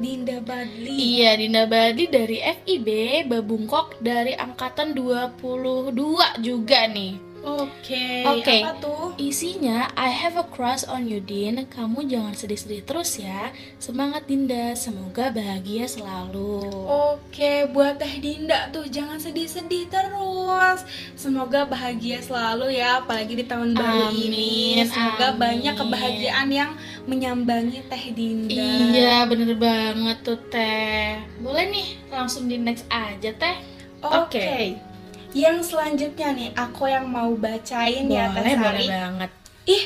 Dinda 0.00 0.40
Badli. 0.40 0.96
Iya, 1.20 1.36
Dinda 1.36 1.68
Badli 1.68 2.08
dari 2.08 2.40
FIB 2.40 2.88
Babungkok 3.28 4.00
dari 4.00 4.32
angkatan 4.32 4.96
22 4.96 5.92
juga 6.40 6.88
nih. 6.88 7.29
Oke. 7.40 8.24
Oke. 8.28 8.56
Apa 8.60 8.76
tuh? 8.80 9.16
Isinya, 9.16 9.88
I 9.96 10.12
have 10.12 10.36
a 10.36 10.44
crush 10.44 10.84
on 10.84 11.08
you, 11.08 11.24
Din. 11.24 11.64
Kamu 11.68 12.04
jangan 12.04 12.36
sedih-sedih 12.36 12.84
terus 12.84 13.16
ya. 13.16 13.52
Semangat, 13.80 14.28
Dinda. 14.28 14.76
Semoga 14.76 15.32
bahagia 15.32 15.88
selalu. 15.88 16.60
Oke, 16.84 17.68
buat 17.72 17.96
Teh 17.96 18.20
Dinda 18.20 18.68
tuh 18.68 18.84
jangan 18.88 19.16
sedih-sedih 19.16 19.88
terus. 19.88 20.84
Semoga 21.16 21.64
bahagia 21.64 22.20
selalu 22.20 22.76
ya, 22.76 23.00
apalagi 23.00 23.32
di 23.36 23.44
tahun 23.48 23.72
baru 23.72 24.12
Amin, 24.12 24.32
ini. 24.32 24.84
Semoga 24.84 25.32
amin. 25.32 25.40
banyak 25.40 25.74
kebahagiaan 25.80 26.48
yang 26.52 26.70
menyambangi 27.08 27.80
Teh 27.88 28.04
Dinda. 28.12 28.52
Iya, 28.52 29.16
bener 29.24 29.56
banget 29.56 30.16
tuh, 30.20 30.40
Teh. 30.52 31.16
Boleh 31.40 31.72
nih, 31.72 31.88
langsung 32.12 32.44
di 32.48 32.60
next 32.60 32.84
aja, 32.92 33.32
Teh. 33.32 33.56
Oke. 34.00 34.40
Oke. 34.40 34.89
Yang 35.30 35.74
selanjutnya 35.74 36.28
nih, 36.34 36.50
aku 36.58 36.90
yang 36.90 37.06
mau 37.06 37.30
bacain 37.38 38.10
ya 38.10 38.34
Teh 38.34 38.42
Boleh, 38.42 38.56
boleh 38.58 38.82
Sari. 38.82 38.86
banget. 38.90 39.30
Ih, 39.70 39.84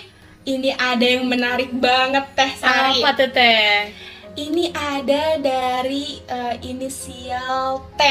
ini 0.49 0.71
ada 0.73 1.05
yang 1.05 1.25
menarik 1.29 1.71
banget 1.77 2.25
Teh 2.33 2.53
Sari. 2.57 3.05
Apa 3.05 3.11
tuh, 3.13 3.29
Teh? 3.29 3.93
Ini 4.35 4.65
ada 4.73 5.39
dari 5.39 6.19
eh, 6.27 6.55
inisial 6.67 7.87
T, 7.95 8.03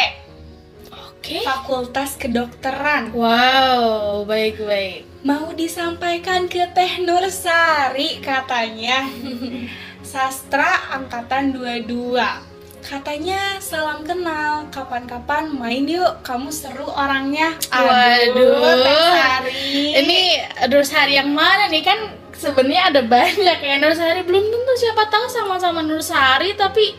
Oke. 0.94 1.42
Fakultas 1.44 2.16
Kedokteran. 2.16 3.12
Wow, 3.12 4.24
baik-baik. 4.24 5.04
Mau 5.26 5.52
disampaikan 5.52 6.48
ke 6.48 6.70
Teh 6.72 7.02
Nursari 7.02 8.22
katanya. 8.22 9.10
Sastra 10.04 10.94
angkatan 10.94 11.56
22. 11.58 12.53
Katanya 12.84 13.64
salam 13.64 14.04
kenal, 14.04 14.68
kapan-kapan 14.68 15.48
main 15.56 15.88
yuk, 15.88 16.20
kamu 16.20 16.52
seru 16.52 16.84
orangnya. 16.84 17.56
Waduh. 17.72 18.60
Teh 18.60 19.08
Sari. 19.16 19.64
Ini 20.04 20.20
Nursari 20.68 21.16
yang 21.16 21.32
mana 21.32 21.72
nih 21.72 21.80
kan 21.80 22.00
sebenarnya 22.36 22.92
ada 22.92 23.02
banyak 23.08 23.58
ya 23.64 23.76
Nursari 23.80 24.28
belum 24.28 24.44
tentu 24.44 24.74
siapa 24.76 25.08
tahu 25.08 25.26
sama-sama 25.32 25.80
Nursari 25.80 26.54
tapi 26.54 26.92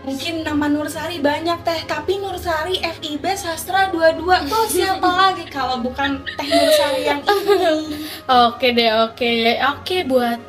Mungkin 0.00 0.40
nama 0.40 0.64
Nursari 0.64 1.20
banyak 1.20 1.60
teh, 1.60 1.84
tapi 1.84 2.16
Nursari 2.16 2.80
FIB 2.80 3.20
Sastra 3.36 3.92
22 3.92 4.48
tuh 4.48 4.64
siapa 4.64 5.04
lagi 5.28 5.44
kalau 5.46 5.84
bukan 5.84 6.24
Teh 6.24 6.48
Nursari 6.48 7.04
yang 7.04 7.20
ini? 7.20 8.00
oke 8.24 8.64
deh 8.72 8.90
oke 9.06 9.30
oke 9.60 9.96
buat 10.08 10.40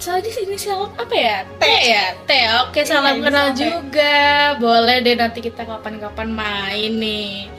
Tadi 0.00 0.32
inisial 0.48 0.88
apa 0.96 1.12
ya? 1.12 1.44
T 1.60 1.62
ya? 1.62 2.16
T. 2.24 2.32
Oke, 2.64 2.88
salam 2.88 3.20
Iya, 3.20 3.24
kenal 3.28 3.46
inisial 3.52 3.60
T. 3.60 3.64
juga. 3.68 4.16
Boleh 4.56 4.96
deh 5.04 5.12
nanti 5.12 5.44
kita 5.44 5.68
kapan-kapan 5.68 6.28
main 6.32 6.92
nih. 6.96 7.52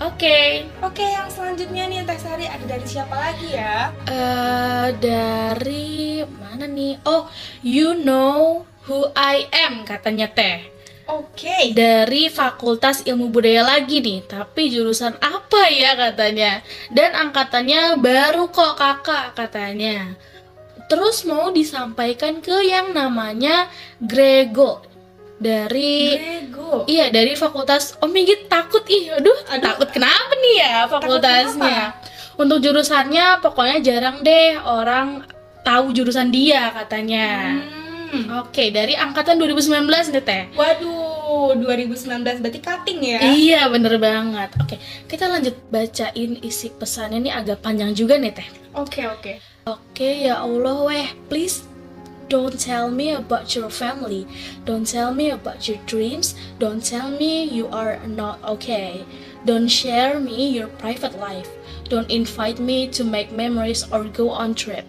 Oke. 0.00 0.64
Oke, 0.80 1.02
yang 1.02 1.26
selanjutnya 1.28 1.90
nih 1.90 2.06
Teh 2.06 2.16
Sari 2.16 2.46
ada 2.46 2.62
dari 2.64 2.86
siapa 2.86 3.12
lagi 3.12 3.52
ya? 3.52 3.90
eh 4.08 4.88
dari 4.96 6.22
mana 6.40 6.64
nih? 6.64 7.02
Oh, 7.04 7.26
you 7.60 7.92
know 7.92 8.64
who 8.86 9.10
I 9.12 9.50
am 9.50 9.82
katanya 9.82 10.30
Teh. 10.30 10.70
Oke. 11.10 11.74
dari 11.74 12.30
Fakultas 12.30 13.02
Ilmu 13.02 13.34
Budaya 13.34 13.66
lagi 13.66 13.98
nih, 13.98 14.30
tapi 14.30 14.70
jurusan 14.70 15.18
apa 15.18 15.66
ya 15.66 15.98
katanya? 15.98 16.62
Dan 16.86 17.18
angkatannya 17.18 17.98
baru 17.98 18.46
kok 18.46 18.78
kakak 18.78 19.34
katanya. 19.34 20.14
Terus 20.90 21.22
mau 21.22 21.54
disampaikan 21.54 22.42
ke 22.42 22.66
yang 22.66 22.90
namanya 22.90 23.70
Grego 24.02 24.82
dari 25.38 26.18
Grego. 26.18 26.84
iya 26.84 27.08
dari 27.08 27.32
Fakultas 27.32 27.94
Oh 28.02 28.10
Minggit 28.10 28.50
takut 28.50 28.82
ih, 28.90 29.14
aduh, 29.14 29.32
Aduh. 29.48 29.62
takut 29.62 29.88
kenapa 29.88 30.34
nih 30.36 30.54
ya 30.60 30.74
fakultasnya? 30.90 31.94
Untuk 32.36 32.58
jurusannya 32.58 33.38
pokoknya 33.38 33.78
jarang 33.80 34.20
deh 34.20 34.58
orang 34.60 35.22
tahu 35.62 35.94
jurusan 35.94 36.28
dia 36.34 36.74
katanya. 36.74 37.56
Hmm. 38.10 38.42
Oke, 38.42 38.74
dari 38.74 38.98
angkatan 38.98 39.38
2019 39.38 39.86
nih 40.10 40.24
Teh. 40.26 40.42
Waduh, 40.58 41.54
2019 41.54 42.42
berarti 42.42 42.58
cutting 42.58 42.98
ya? 43.00 43.18
Iya 43.22 43.60
bener 43.70 43.96
banget 44.02 44.50
Oke 44.58 44.76
kita 45.06 45.30
lanjut 45.30 45.54
bacain 45.70 46.38
isi 46.42 46.74
pesannya 46.74 47.22
ini 47.22 47.30
agak 47.30 47.62
panjang 47.62 47.94
juga 47.94 48.18
nih 48.18 48.34
teh 48.34 48.48
Oke, 48.74 49.02
oke. 49.06 49.38
Oke 49.70 50.26
ya 50.26 50.42
Allah 50.42 50.82
weh 50.90 51.08
please 51.30 51.62
Don't 52.30 52.58
tell 52.60 52.90
me 52.94 53.10
about 53.10 53.58
your 53.58 53.70
family. 53.70 54.22
Don't 54.64 54.86
tell 54.86 55.10
me 55.12 55.34
about 55.34 55.66
your 55.66 55.82
dreams. 55.90 56.38
Don't 56.62 56.78
tell 56.78 57.10
me 57.10 57.42
you 57.42 57.66
are 57.74 57.98
not 58.06 58.38
okay. 58.46 59.02
Don't 59.44 59.66
share 59.66 60.22
me 60.22 60.54
your 60.54 60.70
private 60.78 61.18
life. 61.18 61.50
Don't 61.90 62.06
invite 62.06 62.62
me 62.62 62.86
to 62.94 63.02
make 63.02 63.34
memories 63.34 63.82
or 63.90 64.04
go 64.06 64.30
on 64.30 64.54
trip. 64.54 64.86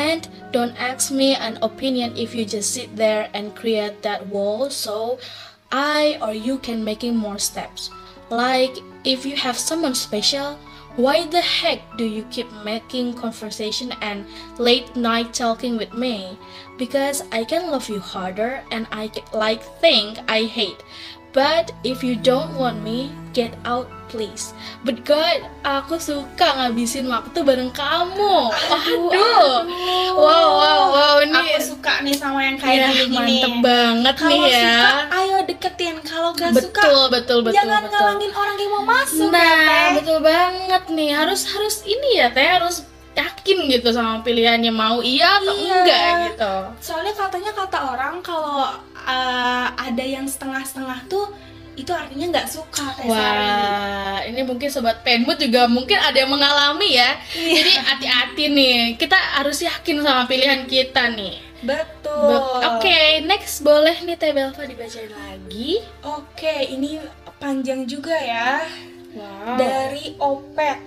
And 0.00 0.24
don't 0.50 0.72
ask 0.80 1.12
me 1.12 1.36
an 1.36 1.60
opinion 1.60 2.16
if 2.16 2.34
you 2.34 2.48
just 2.48 2.72
sit 2.72 2.96
there 2.96 3.28
and 3.36 3.52
create 3.52 4.00
that 4.00 4.24
wall 4.32 4.70
so 4.72 5.20
I 5.68 6.16
or 6.24 6.32
you 6.32 6.56
can 6.56 6.80
making 6.80 7.20
more 7.20 7.36
steps. 7.36 7.92
Like 8.32 8.72
if 9.04 9.28
you 9.28 9.36
have 9.36 9.60
someone 9.60 9.94
special, 9.94 10.56
why 10.98 11.24
the 11.28 11.40
heck 11.40 11.96
do 11.96 12.04
you 12.04 12.24
keep 12.24 12.50
making 12.64 13.14
conversation 13.14 13.92
and 14.00 14.26
late 14.58 14.96
night 14.96 15.32
talking 15.32 15.76
with 15.78 15.94
me? 15.94 16.36
Because 16.76 17.22
I 17.30 17.44
can 17.44 17.70
love 17.70 17.88
you 17.88 18.00
harder 18.00 18.64
and 18.72 18.84
I 18.90 19.12
like 19.32 19.62
think 19.80 20.18
I 20.26 20.42
hate. 20.42 20.82
But 21.30 21.70
if 21.82 22.00
you 22.00 22.16
don't 22.16 22.56
want 22.56 22.80
me, 22.80 23.12
get 23.30 23.52
out 23.62 23.86
please. 24.08 24.56
But 24.82 25.04
God, 25.04 25.44
aku 25.60 26.00
suka 26.00 26.48
ngabisin 26.56 27.04
waktu 27.06 27.44
bareng 27.44 27.68
kamu. 27.70 28.48
Waduh. 28.48 29.68
Wow, 30.16 30.46
wow, 30.50 30.80
wow, 30.88 31.14
ini 31.20 31.36
Aku 31.36 31.76
suka 31.76 32.00
nih 32.00 32.16
sama 32.16 32.40
yang 32.40 32.56
kayak 32.56 32.74
ya, 32.74 32.88
gini-gini. 32.90 33.44
mantep 33.44 33.54
banget 33.60 34.14
Kalau 34.16 34.32
nih 34.32 34.40
ya. 34.48 34.56
suka, 34.56 34.90
ayo 35.14 35.36
deketin. 35.44 35.96
Kalau 36.00 36.30
gak 36.32 36.50
betul, 36.50 36.72
suka, 36.72 37.12
betul, 37.12 37.38
betul, 37.44 37.54
jangan 37.54 37.82
betul. 37.84 37.92
ngalangin 37.92 38.32
orang 38.32 38.56
yang 38.56 38.70
mau 38.72 38.84
masuk 38.88 39.28
Nah, 39.28 39.38
ya, 39.38 39.54
Teh. 39.60 39.88
betul 40.00 40.18
banget 40.24 40.82
nih. 40.88 41.10
Harus 41.12 41.40
harus 41.46 41.76
ini 41.84 42.10
ya, 42.16 42.32
Teh 42.32 42.48
harus 42.48 42.76
yakin 43.12 43.66
gitu 43.66 43.90
sama 43.90 44.22
pilihannya 44.22 44.70
mau 44.70 45.02
iya 45.02 45.36
atau 45.36 45.50
Iya. 45.52 45.74
enggak 45.76 46.08
gitu. 46.24 46.54
Soalnya 46.80 47.12
katanya 47.12 47.50
kata 47.52 47.78
orang 47.92 48.14
kalau 48.22 48.72
uh, 49.08 49.66
ada 49.72 50.04
yang 50.04 50.28
setengah-setengah 50.28 51.08
tuh 51.08 51.32
itu 51.78 51.94
artinya 51.94 52.26
nggak 52.34 52.48
suka 52.50 52.90
Teh 52.98 53.06
Sari. 53.06 53.14
Wah, 53.14 54.18
ini 54.26 54.42
mungkin 54.42 54.66
sobat 54.66 55.06
penmut 55.06 55.38
juga 55.38 55.70
mungkin 55.70 55.94
ada 55.94 56.18
yang 56.18 56.26
mengalami 56.28 56.98
ya. 56.98 57.14
Iya. 57.32 57.54
Jadi 57.54 57.72
hati-hati 57.78 58.44
nih. 58.50 58.78
Kita 58.98 59.14
harus 59.38 59.62
yakin 59.62 60.02
sama 60.02 60.26
pilihan 60.26 60.66
kita 60.66 61.06
nih. 61.14 61.38
Betul. 61.62 62.34
Be- 62.34 62.66
Oke, 62.74 62.98
next 63.30 63.62
boleh 63.62 63.94
nih 64.02 64.18
Teh 64.18 64.34
Belva 64.34 64.62
dibacain 64.66 65.06
lagi. 65.06 65.78
Oke, 66.02 66.66
ini 66.66 66.98
panjang 67.38 67.86
juga 67.86 68.14
ya. 68.18 68.66
Wow. 69.14 69.54
Dari 69.54 70.18
Opet. 70.18 70.78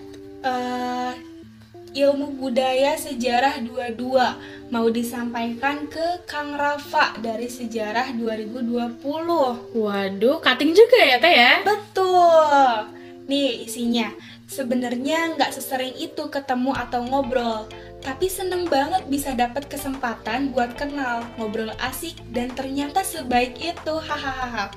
eh, 0.41 1.13
ilmu 1.93 2.35
budaya 2.35 2.95
sejarah 2.95 3.59
22 3.63 4.60
mau 4.71 4.87
disampaikan 4.87 5.85
ke 5.91 6.23
Kang 6.23 6.55
Rafa 6.55 7.19
dari 7.19 7.51
sejarah 7.51 8.15
2020. 8.15 9.03
Waduh, 9.75 10.39
cutting 10.39 10.71
juga 10.71 10.99
ya 11.03 11.19
Teh 11.19 11.35
ya? 11.35 11.53
Betul. 11.59 12.87
Nih 13.27 13.67
isinya, 13.67 14.07
sebenarnya 14.47 15.35
nggak 15.35 15.51
sesering 15.51 15.91
itu 15.99 16.31
ketemu 16.31 16.71
atau 16.71 17.03
ngobrol, 17.03 17.67
tapi 18.01 18.27
seneng 18.27 18.65
banget 18.67 19.05
bisa 19.07 19.31
dapat 19.33 19.69
kesempatan 19.69 20.51
buat 20.51 20.73
kenal, 20.75 21.25
ngobrol 21.37 21.71
asik, 21.79 22.17
dan 22.33 22.49
ternyata 22.53 23.05
sebaik 23.05 23.57
itu, 23.57 23.93
hahaha. 24.01 24.73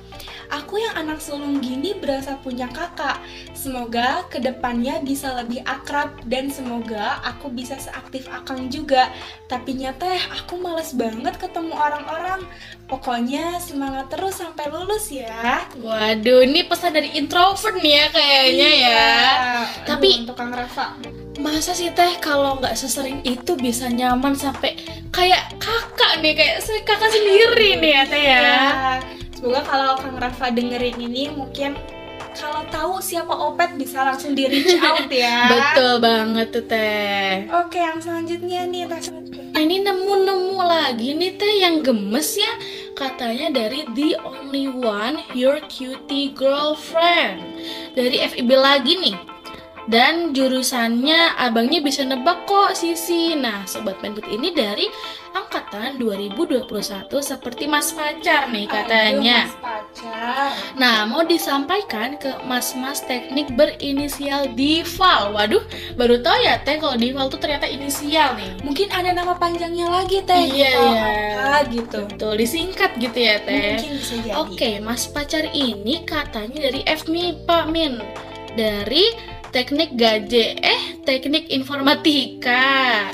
Aku 0.53 0.77
yang 0.77 0.93
anak 0.95 1.25
sulung 1.25 1.59
gini 1.59 1.97
berasa 1.97 2.37
punya 2.39 2.69
kakak. 2.69 3.17
Semoga 3.57 4.29
ke 4.29 4.39
depannya 4.39 5.01
bisa 5.01 5.33
lebih 5.41 5.65
akrab 5.65 6.21
dan 6.29 6.53
semoga 6.53 7.19
aku 7.25 7.49
bisa 7.49 7.81
seaktif 7.81 8.29
Akang 8.29 8.69
juga. 8.69 9.09
Tapi 9.49 9.73
nyata 9.73 10.05
aku 10.37 10.61
males 10.61 10.93
banget 10.93 11.41
ketemu 11.41 11.73
orang-orang. 11.73 12.45
Pokoknya 12.87 13.57
semangat 13.57 14.13
terus 14.13 14.37
sampai 14.37 14.69
lulus 14.69 15.09
ya. 15.09 15.65
Waduh, 15.81 16.45
ini 16.45 16.69
pesan 16.69 16.93
dari 16.93 17.17
introvert 17.17 17.81
nih 17.81 17.95
ya 17.97 18.07
kayaknya 18.13 18.69
Iya. 18.69 18.93
ya. 18.93 19.09
Aduh, 19.09 19.67
Tapi 19.89 20.09
untuk 20.23 20.37
Kang 20.37 20.53
Rafa. 20.53 21.24
Masa 21.39 21.75
sih 21.75 21.91
teh 21.91 22.15
kalau 22.23 22.59
nggak 22.63 22.79
sesering 22.79 23.19
itu 23.27 23.59
bisa 23.59 23.91
nyaman 23.91 24.35
sampai 24.39 24.79
kayak 25.11 25.55
kakak 25.59 26.23
nih 26.23 26.35
kayak 26.35 26.63
kakak 26.87 27.11
sendiri 27.11 27.79
nih 27.79 27.91
ya 27.91 28.03
teh 28.07 28.23
ya. 28.23 28.39
Ya, 28.39 28.95
Semoga 29.35 29.61
kalau 29.67 29.91
Kang 30.01 30.17
Rafa 30.17 30.47
dengerin 30.55 30.97
ini 30.97 31.29
mungkin 31.29 31.77
kalau 32.35 32.67
tahu 32.67 32.99
siapa 32.99 33.31
Opet 33.31 33.79
bisa 33.79 34.03
langsung 34.03 34.35
di 34.35 34.47
reach 34.47 34.75
out 34.89 35.07
ya. 35.07 35.51
Betul 35.51 36.03
banget 36.03 36.51
tuh 36.51 36.65
teh. 36.67 37.47
Oke, 37.51 37.79
yang 37.79 37.99
selanjutnya 38.03 38.67
nih 38.67 38.89
tas 38.91 39.11
Nah, 39.55 39.63
ini 39.63 39.87
nemu-nemu 39.87 40.59
lagi 40.59 41.15
nih 41.15 41.39
teh 41.39 41.55
yang 41.63 41.79
gemes 41.87 42.35
ya 42.35 42.51
katanya 42.95 43.55
dari 43.55 43.87
the 43.95 44.19
only 44.23 44.67
one 44.67 45.23
your 45.31 45.63
cutie 45.71 46.35
girlfriend 46.35 47.43
dari 47.95 48.19
FIB 48.23 48.51
lagi 48.55 48.99
nih 48.99 49.34
dan 49.91 50.33
jurusannya 50.33 51.37
abangnya 51.37 51.85
bisa 51.85 52.05
nebak 52.05 52.49
kok 52.49 52.73
Sisi 52.77 53.37
nah 53.37 53.65
sobat 53.69 54.01
penput 54.01 54.25
ini 54.29 54.53
dari 54.55 54.89
angkatan 55.35 55.99
2021 55.99 56.71
seperti 57.11 57.67
mas 57.67 57.91
pacar 57.91 58.49
nih 58.49 58.71
katanya 58.71 59.51
Aduh, 59.51 59.51
Mas 59.51 59.59
pacar. 59.59 60.51
Nah, 60.75 61.07
mau 61.07 61.23
disampaikan 61.27 62.19
ke 62.19 62.31
mas-mas 62.47 63.03
teknik 63.03 63.51
berinisial 63.55 64.51
Dival. 64.55 65.35
Waduh, 65.35 65.63
baru 65.99 66.23
tahu 66.23 66.39
ya 66.43 66.63
teh 66.63 66.79
kalau 66.79 66.99
Dival 66.99 67.31
tuh 67.31 67.39
ternyata 67.39 67.67
inisial 67.67 68.35
nih. 68.39 68.63
Mungkin 68.63 68.91
ada 68.91 69.11
nama 69.15 69.35
panjangnya 69.35 69.91
lagi 69.91 70.23
teh. 70.23 70.39
Iya, 70.39 70.51
gitu. 70.51 70.83
iya. 70.87 71.07
Apa 71.35 71.59
gitu. 71.71 71.99
Betul, 72.11 72.33
disingkat 72.39 72.91
gitu 72.99 73.19
ya 73.19 73.37
teh. 73.43 73.79
Mungkin 73.79 73.93
bisa 73.99 74.15
jadi. 74.23 74.35
Oke, 74.39 74.71
mas 74.83 75.07
pacar 75.11 75.47
ini 75.51 76.03
katanya 76.07 76.71
dari 76.71 76.81
FMI 76.87 77.47
Pak 77.47 77.65
Min. 77.71 78.03
Dari 78.55 79.34
teknik 79.55 79.95
gaje, 79.95 80.59
eh 80.59 80.99
teknik 81.07 81.47
informatika. 81.55 83.07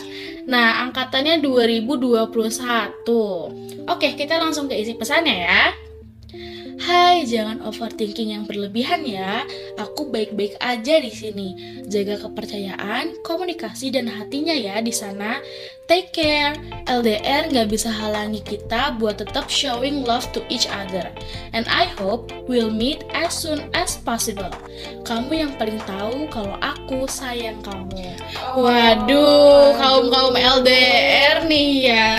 Nah, 0.48 0.88
angkatannya 0.88 1.44
2021. 1.44 3.84
Oke, 3.84 4.16
kita 4.16 4.40
langsung 4.40 4.64
ke 4.64 4.80
isi 4.80 4.96
pesannya 4.96 5.36
ya. 5.44 5.89
Hai, 6.80 7.26
jangan 7.26 7.60
overthinking 7.66 8.32
yang 8.32 8.44
berlebihan 8.46 9.02
ya. 9.02 9.42
Aku 9.76 10.08
baik-baik 10.08 10.56
aja 10.62 11.02
di 11.02 11.10
sini. 11.10 11.48
Jaga 11.90 12.22
kepercayaan, 12.22 13.20
komunikasi 13.26 13.90
dan 13.90 14.06
hatinya 14.06 14.54
ya 14.54 14.78
di 14.78 14.94
sana. 14.94 15.42
Take 15.90 16.14
care. 16.14 16.54
LDR 16.86 17.50
nggak 17.50 17.66
bisa 17.66 17.90
halangi 17.90 18.38
kita 18.46 18.94
buat 19.02 19.18
tetap 19.18 19.50
showing 19.50 20.06
love 20.06 20.22
to 20.30 20.38
each 20.46 20.70
other. 20.70 21.10
And 21.50 21.66
I 21.66 21.90
hope 21.98 22.30
we'll 22.46 22.70
meet 22.70 23.02
as 23.10 23.34
soon 23.34 23.66
as 23.74 23.98
possible. 23.98 24.54
Kamu 25.02 25.34
yang 25.34 25.52
paling 25.58 25.82
tahu 25.82 26.30
kalau 26.30 26.54
aku 26.62 27.10
sayang 27.10 27.58
kamu. 27.66 28.14
Oh, 28.54 28.70
Waduh, 28.70 29.74
kaum 29.82 30.06
kaum 30.14 30.34
aduh. 30.38 30.62
LDR 30.62 31.50
nih 31.50 31.70
ya. 31.90 32.10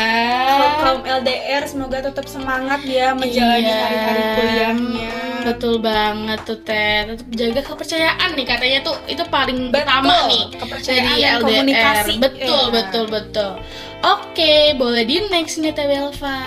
Kaum 0.92 1.08
LDR 1.08 1.64
semoga 1.64 2.04
tetap 2.04 2.28
semangat 2.28 2.84
ya 2.84 3.16
menjalani 3.16 3.64
Iya. 3.64 3.80
hari-hari 3.80 4.24
kuliahnya. 4.36 5.12
Betul 5.42 5.80
banget 5.80 6.40
tuh 6.44 6.60
Teh. 6.60 7.08
Tetap 7.08 7.28
jaga 7.32 7.62
kepercayaan 7.64 8.30
nih 8.36 8.44
katanya 8.46 8.80
tuh 8.84 8.96
itu 9.08 9.24
paling 9.26 9.72
Betul. 9.72 9.76
pertama 9.80 10.14
nih 10.28 10.44
Kepercayaan 10.52 11.08
dari 11.08 11.16
dan 11.16 11.32
LDR. 11.32 11.42
komunikasi. 11.48 12.14
Betul, 12.20 12.60
Ya. 12.62 12.74
betul, 12.76 13.06
betul. 13.08 13.52
Oke, 14.04 14.54
boleh 14.76 15.04
di 15.06 15.18
next 15.28 15.58
nih 15.58 15.72
Teh 15.72 15.88
Belva. 15.88 16.40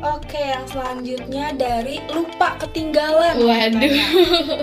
Oke, 0.00 0.38
yang 0.38 0.64
selanjutnya 0.64 1.50
dari 1.52 1.98
lupa 2.08 2.54
ketinggalan. 2.56 3.36
Waduh. 3.36 3.74
katanya. 3.74 4.06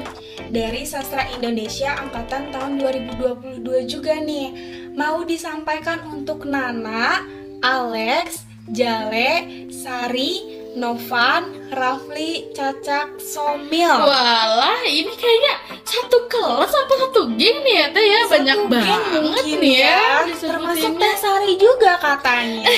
Dari 0.48 0.88
Sastra 0.88 1.28
Indonesia 1.30 1.92
angkatan 1.94 2.50
tahun 2.50 2.80
2022 2.80 3.60
juga 3.84 4.16
nih. 4.16 4.48
Mau 4.96 5.22
disampaikan 5.22 6.00
untuk 6.08 6.48
Nana, 6.48 7.20
Alex, 7.60 8.47
Jale, 8.68 9.32
Sari, 9.72 10.44
Novan, 10.76 11.72
Rafli, 11.72 12.52
Cacak, 12.52 13.16
Somil. 13.16 13.88
Walah, 13.88 14.84
ini 14.84 15.10
kayaknya 15.16 15.54
satu 15.88 16.28
kelas 16.28 16.72
apa 16.76 16.94
satu 17.08 17.32
geng 17.40 17.64
nih 17.64 17.76
ya 17.80 17.86
Teh 17.96 18.04
ya? 18.04 18.22
Satu 18.28 18.34
Banyak 18.36 18.60
banget 18.68 19.02
mungkin 19.24 19.58
nih 19.64 19.74
ya. 19.80 20.00
Termasuk 20.36 20.36
disebutinnya. 20.36 21.00
Teh 21.00 21.14
Sari 21.16 21.54
juga 21.56 21.92
katanya. 22.00 22.68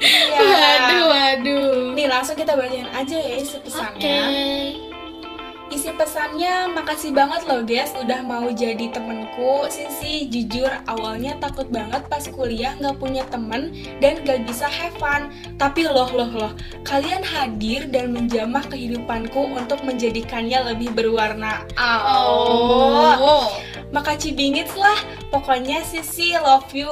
Iya. 0.00 0.40
Waduh, 0.40 1.04
waduh. 1.12 1.92
Nih 1.92 2.08
langsung 2.08 2.32
kita 2.32 2.56
bacain 2.56 2.88
aja 2.88 3.16
ya 3.20 3.36
isi 3.36 3.60
Oke. 3.60 4.16
Isi 5.70 5.94
pesannya, 5.94 6.66
makasih 6.74 7.14
banget 7.14 7.46
loh 7.46 7.62
guys 7.62 7.94
udah 7.94 8.26
mau 8.26 8.50
jadi 8.50 8.90
temenku 8.90 9.70
Sisi 9.70 10.26
jujur 10.26 10.66
awalnya 10.90 11.38
takut 11.38 11.70
banget 11.70 12.02
pas 12.10 12.26
kuliah 12.26 12.74
nggak 12.74 12.98
punya 12.98 13.22
temen 13.30 13.70
dan 14.02 14.18
gak 14.26 14.42
bisa 14.50 14.66
have 14.66 14.98
fun. 14.98 15.30
Tapi 15.62 15.86
loh 15.86 16.10
loh 16.10 16.26
loh, 16.34 16.52
kalian 16.82 17.22
hadir 17.22 17.86
dan 17.86 18.10
menjamah 18.10 18.66
kehidupanku 18.66 19.54
untuk 19.54 19.78
menjadikannya 19.86 20.74
lebih 20.74 20.90
berwarna. 20.90 21.62
Oh, 21.78 23.14
Oh. 23.22 23.48
Makasih 23.94 24.34
bingits 24.34 24.74
lah, 24.74 24.98
pokoknya 25.30 25.86
Sisi 25.86 26.34
love 26.34 26.66
you 26.74 26.90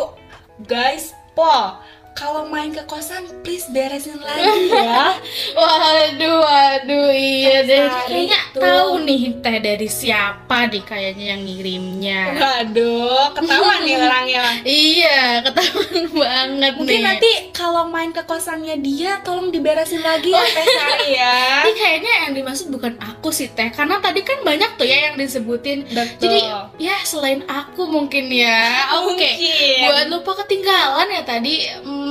guys 0.70 1.18
po 1.34 1.78
kalau 2.18 2.42
main 2.44 2.74
ke 2.74 2.83
kosan 2.83 3.22
please 3.46 3.70
beresin 3.70 4.18
lagi 4.18 4.74
ya 4.74 5.14
Waduh, 5.59 6.37
waduh, 6.42 7.11
iya 7.14 7.62
deh. 7.62 7.87
Kayaknya 8.07 8.38
tahu 8.54 8.92
nih 9.02 9.38
teh 9.38 9.57
dari 9.59 9.87
siapa 9.87 10.66
nih 10.66 10.83
kayaknya 10.83 11.24
yang 11.35 11.42
ngirimnya. 11.42 12.20
Waduh, 12.35 13.35
ketahuan 13.35 13.81
nih 13.83 13.96
orangnya 13.98 14.42
Iya, 14.66 15.20
ketahuan 15.46 16.02
banget 16.18 16.72
Mungkin 16.74 16.98
nih. 16.98 17.04
nanti 17.07 17.31
kalau 17.54 17.87
main 17.87 18.11
ke 18.11 18.22
kosannya 18.24 18.78
dia 18.78 19.22
tolong 19.22 19.50
diberesin 19.50 20.02
lagi 20.02 20.35
ya 20.35 20.42
Teh 20.42 20.66
Sari 20.66 21.09
ya. 21.14 21.37
Tapi 21.62 21.72
kayaknya 21.74 22.12
yang 22.26 22.33
dimaksud 22.35 22.66
bukan 22.68 22.98
aku 22.98 23.31
sih 23.31 23.50
teh, 23.50 23.70
karena 23.70 24.02
tadi 24.02 24.20
kan 24.22 24.42
banyak 24.42 24.74
tuh 24.74 24.87
ya 24.87 25.11
yang 25.11 25.14
disebutin. 25.14 25.87
Betul. 25.87 26.18
Jadi 26.26 26.40
ya 26.81 26.96
selain 27.02 27.46
aku 27.46 27.87
mungkin 27.87 28.26
ya. 28.31 28.90
Oke. 29.07 29.07
Mungkin. 29.07 29.87
Buat 29.87 30.07
lupa 30.11 30.33
ketinggalan 30.44 31.09
ya 31.11 31.22
tadi, 31.22 31.54
hmm, 31.83 32.07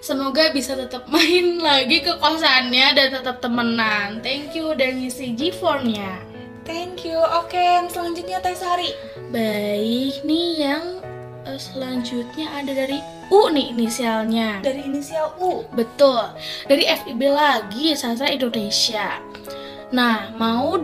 semoga 0.00 0.50
bisa 0.54 0.78
tetap 0.78 1.06
main 1.12 1.60
lagi 1.60 2.00
ke 2.00 2.16
kosannya 2.18 2.96
dan 2.96 3.08
tetap 3.14 3.42
temenan. 3.44 4.24
Thank 4.24 4.54
you 4.54 4.72
udah 4.72 4.90
ngisi 4.90 5.34
G-form-nya. 5.34 6.30
Thank 6.64 7.02
you. 7.02 7.18
Oke, 7.18 7.58
yang 7.58 7.90
selanjutnya 7.90 8.38
Teh 8.38 8.54
Sari. 8.54 8.94
Baik, 9.34 10.22
nih 10.22 10.48
yang 10.60 10.84
eh, 11.48 11.58
selanjutnya 11.58 12.46
ada 12.52 12.70
dari 12.70 13.00
U 13.30 13.50
nih 13.50 13.74
inisialnya. 13.74 14.62
Dari 14.62 14.86
inisial 14.86 15.34
U. 15.38 15.66
Betul, 15.74 16.34
dari 16.66 16.86
FIB 16.86 17.22
lagi 17.30 17.94
Sastra 17.94 18.30
Indonesia. 18.30 19.22
Nah, 19.90 20.30
mau 20.38 20.78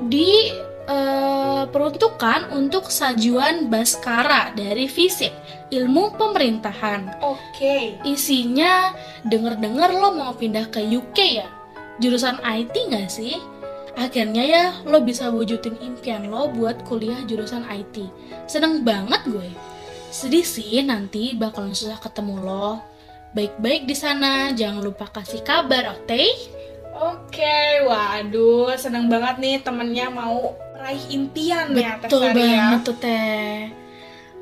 diperuntukkan 0.86 2.54
untuk 2.54 2.88
sajuan 2.94 3.66
Baskara 3.66 4.54
dari 4.54 4.86
FISIP, 4.86 5.34
Ilmu 5.74 6.14
Pemerintahan. 6.14 7.18
Oke. 7.20 7.98
Isinya 8.06 8.94
denger-denger 9.26 9.90
lo 9.98 10.14
mau 10.14 10.32
pindah 10.38 10.70
ke 10.70 10.78
UK 10.78 11.18
ya? 11.42 11.48
Jurusan 11.98 12.38
IT 12.46 12.72
nggak 12.72 13.10
sih? 13.10 13.34
Akhirnya 13.96 14.44
ya 14.44 14.64
lo 14.86 15.02
bisa 15.02 15.32
wujudin 15.32 15.74
impian 15.82 16.30
lo 16.30 16.52
buat 16.52 16.86
kuliah 16.86 17.24
jurusan 17.26 17.66
IT. 17.66 18.06
Seneng 18.46 18.86
banget 18.86 19.26
gue. 19.26 19.50
Sedih 20.14 20.46
sih 20.46 20.80
nanti 20.86 21.34
bakalan 21.34 21.74
susah 21.74 21.98
ketemu 21.98 22.46
lo. 22.46 22.78
Baik-baik 23.34 23.84
di 23.84 23.92
sana, 23.92 24.48
jangan 24.54 24.80
lupa 24.80 25.10
kasih 25.12 25.44
kabar, 25.44 25.92
oke? 25.92 26.24
Oke, 26.96 27.84
waduh, 27.84 28.72
seneng 28.80 29.12
banget 29.12 29.36
nih 29.36 29.56
temennya 29.60 30.08
mau 30.08 30.56
raih 30.76 31.04
impian 31.10 31.72
ya 31.72 31.96
Betul 31.98 32.20
Sari 32.22 32.36
ya. 32.36 32.56
banget 32.68 32.80
tuh 32.84 32.96
teh. 32.96 33.56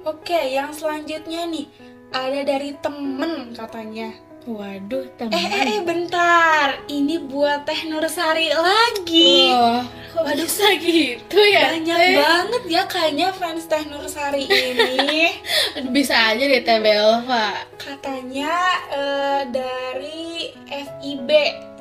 Oke, 0.04 0.40
yang 0.52 0.70
selanjutnya 0.70 1.48
nih 1.48 1.66
ada 2.10 2.40
dari 2.44 2.76
temen 2.76 3.54
katanya. 3.54 4.12
Waduh, 4.44 5.08
teman. 5.16 5.32
Eh, 5.32 5.46
eh, 5.48 5.64
eh, 5.72 5.80
bentar. 5.80 6.84
Ini 6.84 7.16
buat 7.24 7.64
Teh 7.64 7.88
Nursari 7.88 8.52
lagi. 8.52 9.48
Wah, 9.48 9.80
kok 10.12 10.36
bisa 10.36 10.68
gitu 10.84 11.40
ya? 11.40 11.72
Banyak 11.72 11.96
Teh? 11.96 12.12
banget 12.20 12.62
ya 12.68 12.82
kayaknya 12.84 13.32
fans 13.32 13.64
Teh 13.64 13.88
Nursari 13.88 14.44
ini. 14.44 15.32
Bisa 15.96 16.36
aja 16.36 16.44
deh 16.44 16.60
Teh 16.60 16.76
Belva. 16.76 17.56
Katanya 17.80 18.52
eh, 18.92 19.42
dari 19.48 20.52
FIB 20.68 21.28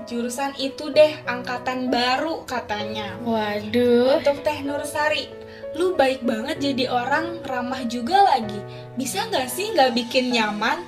jurusan 0.04 0.54
itu 0.60 0.92
deh 0.92 1.16
angkatan 1.28 1.88
baru 1.88 2.44
katanya. 2.44 3.16
Waduh. 3.24 4.20
Untuk 4.20 4.44
Teh 4.44 4.60
Nursari, 4.62 5.32
lu 5.76 5.96
baik 5.96 6.24
banget 6.24 6.60
jadi 6.60 6.92
orang 6.92 7.40
ramah 7.44 7.84
juga 7.88 8.24
lagi. 8.36 8.60
Bisa 9.00 9.26
nggak 9.32 9.48
sih 9.48 9.72
nggak 9.74 9.96
bikin 9.96 10.36
nyaman? 10.36 10.84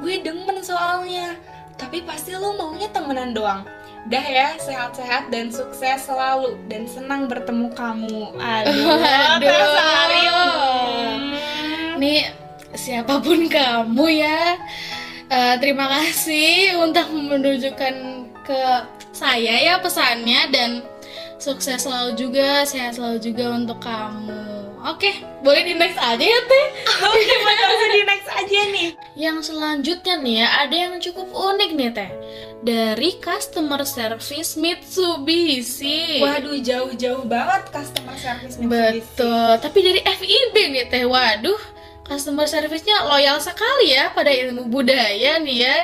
Gue 0.00 0.22
demen 0.22 0.62
soalnya. 0.62 1.36
Tapi 1.76 2.04
pasti 2.04 2.36
lu 2.36 2.54
maunya 2.56 2.88
temenan 2.92 3.32
doang. 3.32 3.64
Dah 4.08 4.24
ya, 4.24 4.56
sehat-sehat 4.56 5.28
dan 5.28 5.52
sukses 5.52 6.08
selalu 6.08 6.56
dan 6.72 6.88
senang 6.88 7.28
bertemu 7.28 7.68
kamu. 7.76 8.32
Aduh, 8.36 8.96
Waduh. 8.96 9.44
Teh 9.44 9.64
Sari. 9.76 10.24
Nih 12.00 12.20
siapa 12.72 13.20
pun 13.20 13.44
kamu 13.44 14.06
ya. 14.08 14.56
Eh, 15.30 15.54
terima 15.62 15.86
kasih 15.86 16.76
untuk 16.82 17.06
menunjukkan 17.14 17.94
ke 18.44 18.62
saya 19.14 19.54
ya 19.62 19.74
pesannya 19.78 20.50
dan 20.50 20.70
sukses 21.40 21.88
selalu 21.88 22.18
juga, 22.18 22.68
sehat 22.68 23.00
selalu 23.00 23.18
juga 23.22 23.44
untuk 23.56 23.78
kamu. 23.80 24.60
Oke, 24.80 25.12
boleh 25.44 25.60
di 25.60 25.76
next 25.76 26.00
aja 26.00 26.24
ya 26.24 26.40
Teh. 26.48 26.66
Oke, 27.12 27.34
langsung 27.44 27.92
di 27.92 28.02
next 28.08 28.28
aja 28.32 28.60
nih. 28.72 28.90
Yang 29.12 29.38
selanjutnya 29.52 30.14
nih 30.24 30.34
ya, 30.40 30.48
ada 30.64 30.76
yang 30.88 30.94
cukup 30.96 31.28
unik 31.28 31.70
nih 31.76 31.90
Teh. 31.92 32.10
Dari 32.64 33.10
customer 33.20 33.84
service 33.84 34.56
Mitsubishi. 34.56 36.24
Waduh, 36.24 36.56
jauh-jauh 36.60 37.24
banget 37.28 37.68
customer 37.68 38.16
service 38.16 38.56
Mitsubishi. 38.56 39.04
Betul, 39.04 39.50
tapi 39.60 39.78
dari 39.84 40.00
FIB 40.00 40.54
nih 40.72 40.84
Teh. 40.88 41.04
Waduh, 41.04 41.60
customer 42.10 42.50
service-nya 42.50 43.06
loyal 43.06 43.38
sekali 43.38 43.94
ya 43.94 44.10
pada 44.10 44.34
ilmu 44.34 44.66
budaya 44.66 45.38
nih 45.38 45.58
ya. 45.62 45.78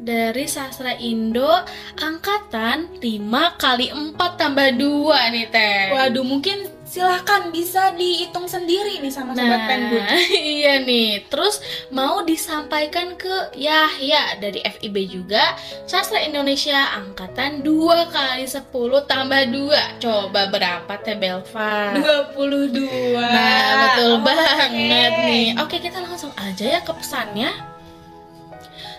Dari 0.00 0.44
sastra 0.44 0.96
Indo 1.00 1.48
angkatan 1.96 3.00
5 3.00 3.60
kali 3.60 3.88
4 3.88 4.16
tambah 4.36 4.68
2 4.76 5.32
nih 5.32 5.46
Teh. 5.48 5.92
Waduh, 5.96 6.24
mungkin 6.24 6.68
silahkan 6.90 7.54
bisa 7.54 7.94
dihitung 7.94 8.50
sendiri 8.50 8.98
nih 8.98 9.14
sama 9.14 9.30
sobat 9.38 9.62
penbun. 9.70 10.02
iya 10.58 10.82
nih. 10.82 11.22
Terus 11.30 11.62
mau 11.94 12.26
disampaikan 12.26 13.14
ke 13.14 13.54
Yahya 13.54 14.42
dari 14.42 14.58
FIB 14.58 14.96
juga 15.06 15.54
Sastra 15.86 16.18
Indonesia 16.18 16.98
angkatan 16.98 17.62
2 17.62 18.10
kali 18.10 18.42
10 18.42 18.74
tambah 19.06 19.42
2. 19.54 20.02
Coba 20.02 20.50
berapa 20.50 20.92
Teh 20.98 21.14
Belva? 21.14 21.94
22. 21.94 22.82
Nah, 23.14 23.70
betul 23.86 24.12
Oke. 24.18 24.26
banget 24.26 25.12
nih. 25.22 25.46
Oke, 25.62 25.76
kita 25.78 26.02
langsung 26.02 26.34
aja 26.34 26.64
ya 26.74 26.80
ke 26.82 26.90
pesannya. 26.90 27.54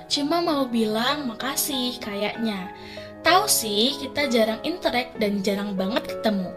Cuma 0.08 0.40
mau 0.40 0.64
bilang 0.64 1.28
makasih 1.28 2.00
kayaknya. 2.00 2.72
Tahu 3.22 3.46
sih, 3.46 3.94
kita 4.02 4.26
jarang 4.34 4.62
interact 4.66 5.22
dan 5.22 5.46
jarang 5.46 5.78
banget 5.78 6.10
ketemu. 6.10 6.50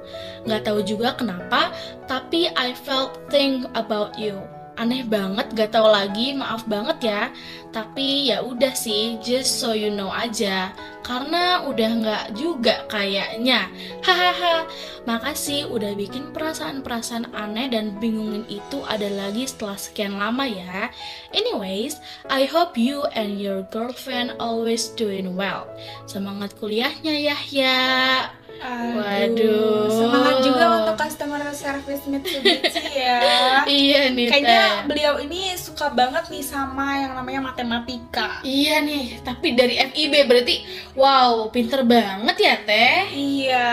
Nggak 0.49 0.63
tahu 0.65 0.81
juga 0.81 1.13
kenapa, 1.13 1.73
tapi 2.09 2.49
I 2.57 2.73
felt 2.73 3.21
think 3.29 3.69
about 3.77 4.17
you. 4.17 4.41
Aneh 4.75 5.07
banget, 5.07 5.55
gak 5.55 5.71
tahu 5.71 5.87
lagi, 5.87 6.35
maaf 6.35 6.67
banget 6.67 6.99
ya. 7.07 7.23
Tapi 7.71 8.31
ya 8.31 8.43
udah 8.43 8.75
sih, 8.75 9.19
just 9.23 9.63
so 9.63 9.71
you 9.71 9.91
know 9.91 10.11
aja. 10.11 10.75
Karena 11.05 11.63
udah 11.69 11.91
nggak 12.01 12.25
juga 12.35 12.89
kayaknya. 12.89 13.69
Hahaha. 14.03 14.65
Makasih 15.05 15.69
udah 15.69 15.93
bikin 15.93 16.33
perasaan-perasaan 16.33 17.37
aneh 17.37 17.69
dan 17.69 17.93
bingungin 18.01 18.49
itu 18.49 18.81
ada 18.89 19.07
lagi 19.13 19.45
setelah 19.45 19.77
sekian 19.77 20.17
lama 20.17 20.49
ya. 20.49 20.89
Anyways, 21.37 22.01
I 22.33 22.49
hope 22.49 22.81
you 22.81 23.05
and 23.13 23.37
your 23.37 23.69
girlfriend 23.69 24.35
always 24.41 24.91
doing 24.97 25.37
well. 25.37 25.69
Semangat 26.09 26.57
kuliahnya 26.57 27.21
Yahya. 27.21 28.44
Aduh, 28.63 28.99
Waduh. 28.99 29.87
Semangat 29.91 30.37
juga 30.47 30.65
untuk 30.83 30.97
customer 31.01 31.41
service 31.55 32.05
Mitsubishi 32.07 32.87
ya. 33.07 33.19
Iya 33.65 34.01
nih 34.13 34.27
Kayaknya 34.31 34.63
beliau 34.87 35.15
ini 35.23 35.55
suka 35.59 35.91
banget 35.91 36.29
nih 36.31 36.45
sama 36.45 37.01
yang 37.01 37.13
namanya 37.19 37.51
matematika. 37.51 38.41
Iya 38.45 38.83
nih, 38.85 39.25
tapi 39.25 39.55
dari 39.57 39.79
FIB 39.81 40.27
berarti 40.29 40.57
wow, 40.95 41.49
pinter 41.49 41.83
banget 41.87 42.37
ya 42.39 42.55
Teh. 42.63 43.01
Iya. 43.15 43.73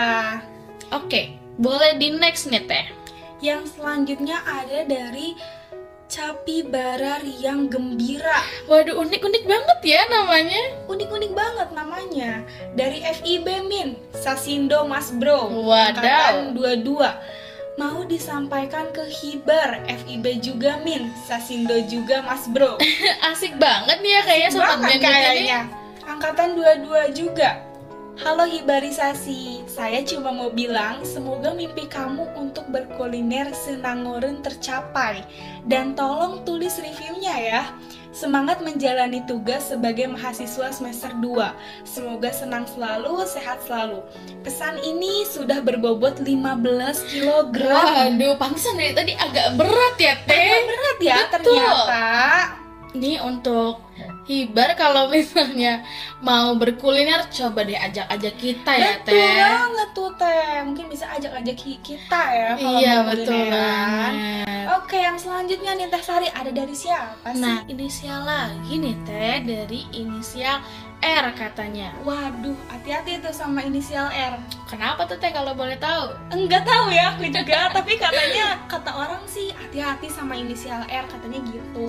Oke, 0.92 1.36
boleh 1.56 1.96
di 1.96 2.12
next 2.14 2.48
nih 2.48 2.64
Teh. 2.64 2.86
Yang 3.42 3.74
selanjutnya 3.78 4.38
ada 4.46 4.86
dari 4.86 5.34
Capibara 6.12 7.24
Riang 7.24 7.72
Gembira. 7.72 8.44
Waduh, 8.68 9.00
unik-unik 9.00 9.48
banget 9.48 9.78
ya 9.80 10.04
namanya. 10.12 10.60
Unik-unik 10.84 11.32
banget 11.32 11.68
namanya. 11.72 12.44
Dari 12.76 13.00
FIB 13.00 13.48
Min, 13.64 13.96
Sasindo 14.12 14.84
Mas 14.84 15.08
Bro. 15.08 15.48
Wadaw. 15.64 16.52
Angkatan 16.52 16.84
22. 16.84 17.80
Mau 17.80 18.04
disampaikan 18.04 18.92
ke 18.92 19.08
Hibar, 19.08 19.88
FIB 19.88 20.44
juga 20.44 20.76
Min, 20.84 21.08
Sasindo 21.24 21.80
juga 21.88 22.20
Mas 22.20 22.44
Bro. 22.44 22.76
Asik 23.32 23.56
banget 23.56 24.04
nih 24.04 24.12
ya 24.12 24.20
kayaknya 24.28 24.48
Asik 24.52 24.60
sobat 24.60 24.78
banget 24.84 25.00
kayaknya. 25.00 25.60
Angkatan 26.04 26.48
22 26.60 27.16
juga. 27.16 27.71
Halo 28.20 28.44
Hibarisasi, 28.44 29.64
saya 29.64 30.04
cuma 30.04 30.36
mau 30.36 30.52
bilang 30.52 31.00
semoga 31.00 31.56
mimpi 31.56 31.88
kamu 31.88 32.28
untuk 32.36 32.68
berkuliner 32.68 33.48
senangoren 33.56 34.44
tercapai. 34.44 35.24
Dan 35.64 35.96
tolong 35.96 36.44
tulis 36.44 36.76
reviewnya 36.76 37.32
ya. 37.40 37.62
Semangat 38.12 38.60
menjalani 38.60 39.24
tugas 39.24 39.72
sebagai 39.72 40.12
mahasiswa 40.12 40.68
semester 40.68 41.08
2. 41.24 41.88
Semoga 41.88 42.28
senang 42.28 42.68
selalu, 42.68 43.24
sehat 43.24 43.64
selalu. 43.64 44.04
Pesan 44.44 44.76
ini 44.84 45.24
sudah 45.24 45.64
berbobot 45.64 46.20
15 46.20 47.08
kg. 47.08 47.56
Waduh, 47.64 48.36
pantesan 48.36 48.76
dari 48.76 48.92
tadi 48.92 49.12
agak 49.16 49.56
berat 49.56 49.96
ya 49.96 50.20
Teh. 50.28 50.60
Berat 50.68 50.98
ya 51.00 51.18
Betul. 51.32 51.56
ternyata. 51.56 52.04
Ini 52.92 53.24
untuk 53.24 53.80
Hibar 54.22 54.74
kalau 54.74 55.10
misalnya 55.12 55.82
mau 56.18 56.54
berkuliner 56.54 57.26
coba 57.28 57.62
deh 57.62 57.74
ajak-ajak 57.74 58.34
kita 58.34 58.72
ya 58.72 58.90
betul 58.96 59.18
Teh. 59.18 59.34
banget 59.36 59.88
tuh 59.92 60.10
teh 60.14 60.54
mungkin 60.62 60.86
bisa 60.86 61.10
ajak-ajak 61.10 61.52
ki- 61.52 61.82
kita 61.82 62.22
ya 62.30 62.50
kalau 62.54 62.78
Iya 62.78 62.94
mau 62.96 63.08
betul 63.10 63.40
banget. 63.50 64.12
oke 64.72 64.94
yang 64.96 65.16
selanjutnya 65.16 65.72
nih 65.74 65.86
teh 65.86 65.98
Sari 66.00 66.28
ada 66.28 66.50
dari 66.50 66.70
siapa 66.72 67.28
sih 67.28 67.40
Nah, 67.40 67.66
inisial 67.66 68.22
lagi 68.22 68.74
nih 68.76 68.96
Teh 69.02 69.36
dari 69.42 69.80
inisial 69.90 70.62
R 71.02 71.34
katanya. 71.34 71.90
waduh 72.00 72.54
hati-hati 72.66 73.18
tuh 73.18 73.34
sama 73.34 73.60
inisial 73.60 74.06
R 74.06 74.38
Kenapa 74.64 75.04
tuh 75.04 75.18
Teh 75.18 75.28
kalau 75.28 75.52
boleh 75.52 75.76
tahu? 75.76 76.14
enggak 76.30 76.62
tahu 76.62 76.88
ya 76.88 77.12
aku 77.12 77.26
juga 77.26 77.68
tapi 77.76 77.98
katanya 77.98 78.56
kata 78.64 78.88
orang 78.88 79.20
sih 79.26 79.50
hati-hati 79.50 80.06
sama 80.06 80.32
inisial 80.32 80.80
R 80.86 81.04
katanya 81.04 81.42
gitu 81.44 81.84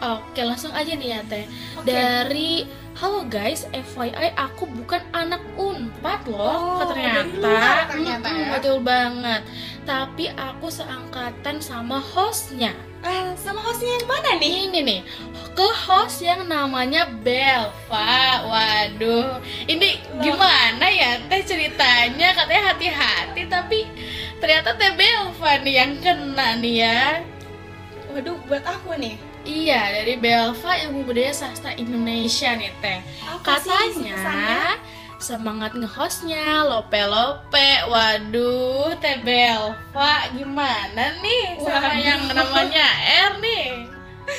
Oke, 0.00 0.40
langsung 0.42 0.72
aja 0.72 0.90
nih 0.90 1.08
ya 1.12 1.20
Teh. 1.24 1.44
Oke. 1.76 1.86
Dari 1.86 2.52
Halo 2.94 3.26
guys, 3.26 3.66
FYI 3.68 4.14
aku 4.38 4.70
bukan 4.70 5.02
anak 5.10 5.42
Unpad 5.58 6.30
loh, 6.30 6.78
Oh, 6.78 6.86
ternyata. 6.86 7.26
luar 7.34 7.90
ternyata 7.90 8.22
Mm-mm, 8.24 8.38
ya. 8.40 8.50
betul 8.54 8.76
banget. 8.80 9.42
Tapi 9.82 10.30
aku 10.30 10.70
seangkatan 10.70 11.58
sama 11.60 11.98
hostnya. 11.98 12.70
eh 13.04 13.36
sama 13.36 13.60
hostnya 13.60 13.92
yang 13.92 14.08
mana 14.08 14.30
nih 14.40 14.52
Ini 14.64 14.80
nih, 14.80 15.00
ke 15.52 15.68
host 15.84 16.22
yang 16.22 16.46
namanya 16.46 17.04
Belva. 17.20 18.16
Waduh, 18.46 19.42
ini 19.66 20.00
Loh. 20.08 20.22
gimana 20.24 20.86
ya 20.88 21.20
Teh 21.26 21.42
ceritanya? 21.42 22.32
Katanya 22.32 22.72
hati-hati, 22.72 23.42
tapi 23.44 23.84
ternyata 24.38 24.72
Teh 24.72 24.94
Belva 24.94 25.52
nih 25.60 25.74
yang 25.76 25.92
kena 25.98 26.56
nih 26.56 26.74
ya. 26.80 27.02
waduh 28.08 28.38
buat 28.46 28.62
aku 28.62 28.94
nih 28.94 29.18
Iya, 29.44 30.00
dari 30.00 30.16
Belva 30.16 30.72
Ilmu 30.88 31.04
Budaya 31.04 31.32
Sastra 31.36 31.76
Indonesia 31.76 32.56
nih 32.56 32.72
Teh. 32.80 32.98
apa 33.28 33.60
sih? 33.60 33.68
Katanya 33.68 34.80
semangat 35.20 35.72
ngehostnya, 35.76 36.64
lope-lope. 36.64 37.70
Waduh, 37.88 38.96
Teh 39.04 39.20
Belva 39.20 40.12
gimana 40.32 41.04
nih 41.20 41.60
sama 41.60 41.92
Waduh. 41.92 42.00
yang 42.00 42.22
namanya 42.32 42.86
R 43.28 43.32
nih? 43.40 43.68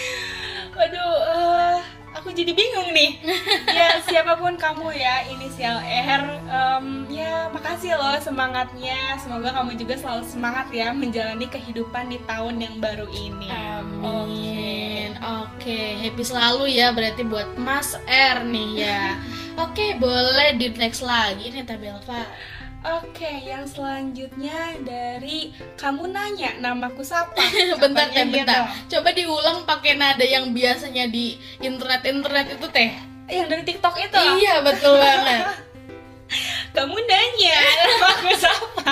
Waduh, 0.75 1.13
eh, 1.21 1.77
aku 2.25 2.33
jadi 2.33 2.57
bingung 2.57 2.89
nih. 2.89 3.21
ya 3.77 4.01
siapa 4.01 4.33
pun 4.41 4.57
kamu 4.57 4.97
ya, 4.97 5.29
inisial 5.29 5.77
R, 5.85 6.41
em, 6.49 7.05
ya 7.13 7.53
makasih 7.53 7.93
loh 7.93 8.17
semangatnya. 8.17 9.21
Semoga 9.21 9.53
kamu 9.53 9.77
juga 9.77 9.93
selalu 9.93 10.25
semangat 10.25 10.73
ya 10.73 10.89
menjalani 10.89 11.45
kehidupan 11.45 12.09
di 12.09 12.17
tahun 12.25 12.65
yang 12.65 12.81
baru 12.81 13.05
ini. 13.13 13.45
Amin. 13.53 15.13
Oke 15.21 15.45
Oke, 15.65 15.97
happy 15.97 16.21
selalu 16.21 16.77
ya 16.77 16.93
berarti 16.93 17.25
buat 17.25 17.57
Mas 17.57 17.97
R 18.05 18.45
nih 18.45 18.85
ya. 18.85 19.17
Oke, 19.65 19.97
boleh 19.97 20.53
di 20.61 20.69
next 20.77 21.01
lagi 21.01 21.49
nih 21.49 21.65
Teh 21.65 21.73
Belva. 21.73 22.21
Oke, 22.85 23.25
yang 23.41 23.65
selanjutnya 23.65 24.77
dari 24.85 25.49
kamu 25.73 26.05
nanya 26.13 26.53
namaku 26.61 27.01
siapa? 27.01 27.33
bentar 27.81 28.13
teh, 28.13 28.21
gitu? 28.29 28.45
bentar. 28.45 28.69
Coba 28.85 29.09
diulang 29.09 29.65
pakai 29.65 29.97
nada 29.97 30.21
yang 30.21 30.53
biasanya 30.53 31.09
di 31.09 31.33
internet-internet 31.65 32.61
itu 32.61 32.67
teh. 32.69 32.93
Yang 33.25 33.47
dari 33.49 33.63
TikTok 33.65 33.95
itu. 33.97 34.21
Iya, 34.37 34.61
betul 34.61 35.01
banget. 35.05 35.65
Kamu 36.77 36.93
nanya 36.93 37.57
namaku 37.57 38.29
siapa? 38.37 38.89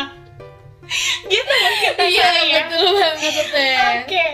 gitu 1.29 1.53
mungkin 1.53 1.93
iya, 2.09 2.29
ya. 2.49 2.61
betul 2.65 2.85
banget 2.97 3.45
teh. 3.53 3.77
Oke, 3.77 4.25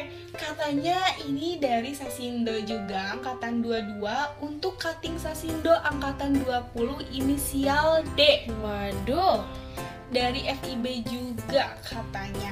katanya 0.60 1.00
ini 1.24 1.56
dari 1.56 1.96
Sasindo 1.96 2.52
juga 2.68 3.16
angkatan 3.16 3.64
22 3.64 4.04
untuk 4.44 4.76
cutting 4.76 5.16
Sasindo 5.16 5.72
angkatan 5.72 6.36
20 6.44 7.00
inisial 7.16 8.04
D 8.20 8.44
Waduh. 8.60 9.40
dari 10.12 10.52
FIB 10.52 11.08
juga 11.08 11.80
katanya. 11.80 12.52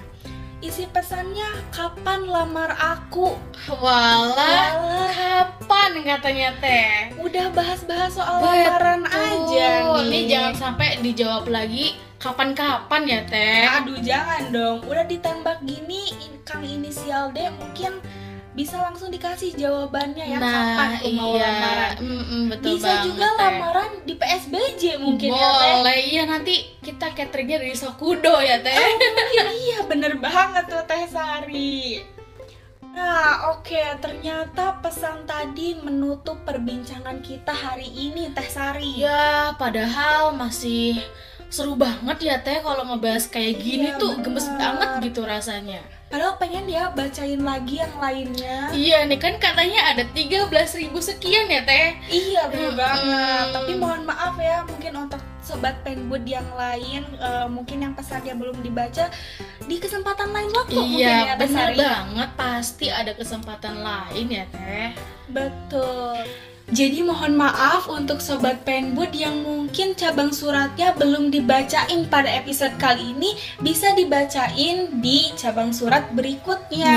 Isi 0.57 0.89
pesannya 0.89 1.45
kapan 1.69 2.25
lamar 2.25 2.73
aku? 2.73 3.37
Walah, 3.69 4.73
Walah, 4.73 5.09
kapan 5.13 5.91
katanya 6.01 6.49
teh? 6.57 7.13
udah 7.21 7.53
bahas-bahas 7.53 8.17
soal 8.17 8.41
lamaran 8.41 9.05
aja 9.05 9.69
nih. 10.01 10.09
Nih 10.09 10.23
jangan 10.25 10.53
sampai 10.57 10.97
dijawab 11.05 11.45
lagi 11.45 11.93
kapan-kapan 12.17 13.01
ya 13.05 13.21
teh. 13.29 13.69
Aduh 13.69 14.01
jangan 14.01 14.49
dong, 14.49 14.77
udah 14.89 15.05
ditembak 15.05 15.61
gini 15.61 16.09
in- 16.25 16.41
Kang 16.41 16.63
inisial 16.63 17.29
D 17.35 17.51
mungkin 17.53 17.99
bisa 18.57 18.81
langsung 18.81 19.13
dikasih 19.13 19.53
jawabannya 19.53 20.25
ya 20.33 20.39
kapan 20.41 20.89
Nah, 20.89 20.97
tuh 20.97 21.13
mau 21.13 21.37
iya, 21.37 21.45
lamaran. 21.45 21.93
Mm-mm, 22.01 22.41
betul 22.49 22.73
Bisa 22.73 22.89
banget, 22.89 23.05
juga 23.05 23.27
lamaran 23.37 23.91
di 24.01 24.13
PSBJ 24.17 24.83
mungkin 24.97 25.29
ya 25.29 25.37
Teh. 25.37 25.71
Boleh, 25.77 25.99
iya 26.09 26.23
nanti 26.25 26.55
kita 26.81 27.13
cateringnya 27.13 27.61
dari 27.61 27.77
Sokudo 27.77 28.41
ya 28.41 28.57
teh. 28.57 28.73
Mungkin 28.73 29.47
iya 29.53 29.79
bener 29.85 30.17
banget 30.17 30.65
tuh 30.65 30.81
Teh 30.89 31.05
Sari. 31.05 32.01
Nah 32.97 33.53
oke 33.53 33.77
ternyata 34.01 34.81
pesan 34.81 35.29
tadi 35.29 35.77
menutup 35.77 36.41
perbincangan 36.41 37.21
kita 37.21 37.53
hari 37.53 37.85
ini 37.93 38.33
Teh 38.33 38.49
Sari. 38.49 38.97
Ya, 38.97 39.53
padahal 39.53 40.33
masih 40.33 40.97
seru 41.47 41.73
banget 41.73 42.17
ya 42.21 42.35
teh 42.37 42.59
kalau 42.59 42.83
ngebahas 42.85 43.23
kayak 43.27 43.55
gini 43.57 43.87
Iya, 43.87 43.97
tuh 43.97 44.19
gemes 44.19 44.43
bener. 44.45 44.59
banget 44.59 44.89
gitu 45.05 45.21
rasanya. 45.23 45.79
Padahal 46.07 46.35
pengen 46.35 46.65
ya 46.65 46.87
bacain 46.89 47.39
lagi 47.41 47.79
yang 47.79 47.95
lainnya. 47.97 48.71
Iya 48.71 49.03
nih 49.03 49.15
kan 49.15 49.35
katanya 49.37 49.91
ada 49.91 50.03
13.000 50.07 50.55
sekian 50.97 51.47
ya 51.47 51.63
teh. 51.63 51.99
Iya 52.07 52.47
bener 52.47 52.71
Mm-mm. 52.71 52.79
banget. 52.79 53.45
Tapi 53.53 53.71
mohon 53.75 54.03
maaf 54.03 54.35
ya 54.37 54.63
mungkin 54.63 54.93
untuk 55.01 55.19
sobat 55.39 55.79
penbud 55.81 56.23
yang 56.23 56.47
lain 56.53 57.07
eh, 57.13 57.47
mungkin 57.47 57.79
yang 57.81 57.93
pesannya 57.93 58.35
belum 58.35 58.59
dibaca 58.59 59.07
di 59.63 59.75
kesempatan 59.77 60.31
lain 60.31 60.51
waktu 60.53 60.75
mungkin 60.75 60.95
ya 60.97 61.31
Iya, 61.33 61.43
Sari. 61.45 61.75
banget. 61.77 62.29
Pasti 62.35 62.87
ada 62.87 63.11
kesempatan 63.11 63.75
lain 63.77 64.27
ya 64.29 64.43
teh. 64.47 64.91
Betul. 65.27 66.23
Jadi 66.67 66.99
mohon 66.99 67.39
maaf 67.39 67.87
untuk 67.87 68.19
sobat 68.19 68.67
penbud 68.67 69.15
yang 69.15 69.39
mungkin 69.39 69.95
cabang 69.95 70.35
suratnya 70.35 70.91
belum 70.91 71.31
dibacain 71.31 72.03
pada 72.11 72.27
episode 72.27 72.75
kali 72.75 73.15
ini 73.15 73.31
bisa 73.63 73.95
dibacain 73.95 74.99
di 74.99 75.31
cabang 75.39 75.71
surat 75.71 76.11
berikutnya. 76.11 76.91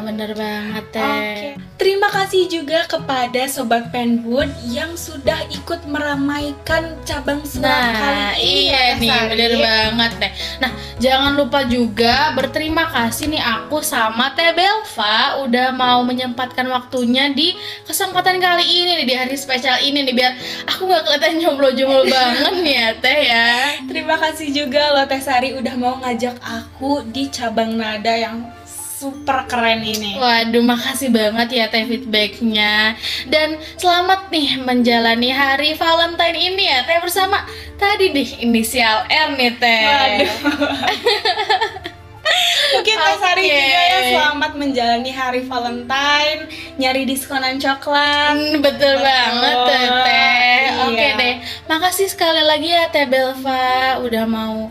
Nah, 0.00 0.08
bener 0.08 0.32
banget 0.32 0.84
teh. 0.88 1.04
Oke. 1.04 1.48
Terima 1.76 2.08
kasih 2.08 2.48
juga 2.48 2.88
kepada 2.88 3.44
sobat 3.44 3.92
penbud 3.92 4.48
yang 4.64 4.96
sudah 4.96 5.44
ikut 5.52 5.84
meramaikan 5.84 6.96
cabang 7.04 7.44
surat 7.44 7.68
Nah, 7.68 7.92
kali 8.00 8.24
ini. 8.40 8.48
iya 8.66 8.72
ya, 8.72 8.88
Teh 8.90 9.00
nih, 9.00 9.10
Sari. 9.12 9.28
bener 9.28 9.52
banget 9.60 10.12
deh. 10.16 10.32
Nah, 10.60 10.72
jangan 10.96 11.32
lupa 11.36 11.60
juga 11.64 12.32
berterima 12.32 12.88
kasih 12.88 13.28
nih 13.28 13.44
aku 13.44 13.84
sama 13.84 14.32
Teh 14.32 14.56
Belva 14.56 15.44
udah 15.44 15.76
mau 15.76 16.00
menyempatkan 16.02 16.64
waktunya 16.72 17.28
di 17.32 17.52
kesempatan 17.84 18.40
kali 18.40 18.64
ini 18.64 18.92
nih 18.96 19.08
di 19.10 19.18
hari 19.18 19.34
spesial 19.34 19.82
ini 19.82 20.06
nih 20.06 20.14
biar 20.14 20.32
aku 20.70 20.86
nggak 20.86 21.02
kelihatan 21.02 21.42
jomblo-jomblo 21.42 22.06
banget 22.06 22.54
nih 22.62 22.74
ya 22.78 22.88
Teh 23.02 23.18
ya. 23.26 23.50
Terima 23.90 24.14
kasih 24.14 24.54
juga 24.54 24.94
loh 24.94 25.02
Teh 25.10 25.18
Sari 25.18 25.50
udah 25.58 25.74
mau 25.74 25.98
ngajak 25.98 26.38
aku 26.38 27.02
di 27.10 27.26
cabang 27.26 27.74
nada 27.74 28.14
yang 28.14 28.46
super 28.70 29.50
keren 29.50 29.82
ini. 29.82 30.14
Waduh, 30.14 30.62
makasih 30.62 31.10
banget 31.10 31.48
ya 31.50 31.66
Teh 31.66 31.90
feedbacknya 31.90 32.94
Dan 33.26 33.58
selamat 33.74 34.30
nih 34.30 34.62
menjalani 34.62 35.34
hari 35.34 35.74
Valentine 35.74 36.38
ini 36.38 36.70
ya 36.70 36.86
Teh 36.86 37.02
bersama 37.02 37.42
tadi 37.82 38.14
nih 38.14 38.46
inisial 38.46 39.10
R 39.10 39.34
nih 39.34 39.52
Teh 39.58 39.82
Waduh. 39.90 40.30
Mungkin 42.70 42.96
Sari 42.96 43.44
Oke. 43.44 43.50
juga 43.50 43.80
ya 43.82 43.98
selamat 44.10 44.52
menjalani 44.54 45.10
hari 45.10 45.42
Valentine, 45.42 46.40
nyari 46.76 47.02
diskonan 47.02 47.58
coklat. 47.58 48.34
Hmm, 48.36 48.62
betul, 48.62 48.94
banget 48.96 49.56
Teh. 49.66 49.86
Teh. 50.06 50.62
Oke 50.86 50.96
Iya. 50.96 51.18
deh. 51.18 51.34
Makasih 51.66 52.08
sekali 52.08 52.42
lagi 52.42 52.70
ya 52.70 52.86
Teh 52.88 53.04
Belva 53.04 53.98
udah 54.00 54.24
mau 54.24 54.70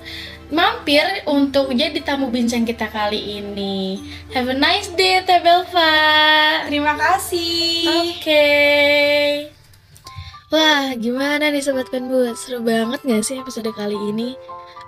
mampir 0.49 1.05
untuk 1.27 1.69
jadi 1.71 1.99
tamu 2.01 2.27
bincang 2.27 2.63
kita 2.63 2.89
kali 2.89 3.37
ini. 3.37 4.01
Have 4.31 4.49
a 4.49 4.55
nice 4.55 4.89
day 4.93 5.21
Teh 5.21 5.43
Belva. 5.43 5.93
Terima 6.65 6.95
kasih. 6.95 7.85
Oke. 8.09 8.47
Wah, 10.49 10.97
gimana 10.97 11.53
nih 11.53 11.61
Sobat 11.61 11.93
Penbut? 11.93 12.33
Seru 12.33 12.65
banget 12.65 13.05
gak 13.05 13.21
sih 13.21 13.37
episode 13.37 13.69
kali 13.69 13.93
ini? 14.09 14.33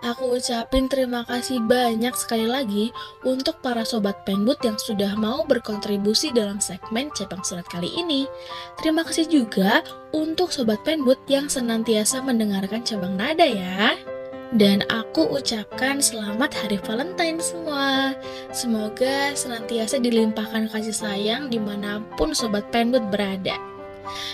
Aku 0.01 0.33
ucapin 0.33 0.89
terima 0.89 1.21
kasih 1.29 1.61
banyak 1.61 2.17
sekali 2.17 2.49
lagi 2.49 2.89
untuk 3.21 3.61
para 3.61 3.85
Sobat 3.85 4.25
Penbut 4.25 4.57
yang 4.65 4.73
sudah 4.81 5.13
mau 5.13 5.45
berkontribusi 5.45 6.33
dalam 6.33 6.57
segmen 6.57 7.13
Cepang 7.13 7.45
Surat 7.45 7.69
kali 7.69 7.93
ini. 7.93 8.25
Terima 8.81 9.05
kasih 9.05 9.29
juga 9.29 9.85
untuk 10.09 10.49
Sobat 10.49 10.81
Penbut 10.81 11.21
yang 11.29 11.45
senantiasa 11.45 12.17
mendengarkan 12.25 12.81
Cabang 12.81 13.13
Nada 13.13 13.45
ya. 13.45 13.93
Dan 14.57 14.81
aku 14.89 15.37
ucapkan 15.37 16.01
selamat 16.01 16.49
Hari 16.49 16.81
Valentine 16.81 17.37
semua. 17.37 18.17
Semoga 18.49 19.37
senantiasa 19.37 20.01
dilimpahkan 20.01 20.65
kasih 20.73 20.97
sayang 20.97 21.53
di 21.53 21.61
mana 21.61 22.01
pun 22.17 22.33
Sobat 22.33 22.73
Penbut 22.73 23.05
berada. 23.13 23.70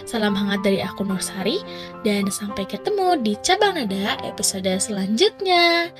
Salam 0.08 0.34
hangat 0.34 0.64
dari 0.64 0.80
aku 0.82 1.04
Nursari 1.04 1.62
dan 2.02 2.28
sampai 2.28 2.66
ketemu 2.66 3.20
di 3.22 3.34
Cabang 3.40 3.78
Nada 3.78 4.18
episode 4.26 4.72
selanjutnya. 4.80 5.92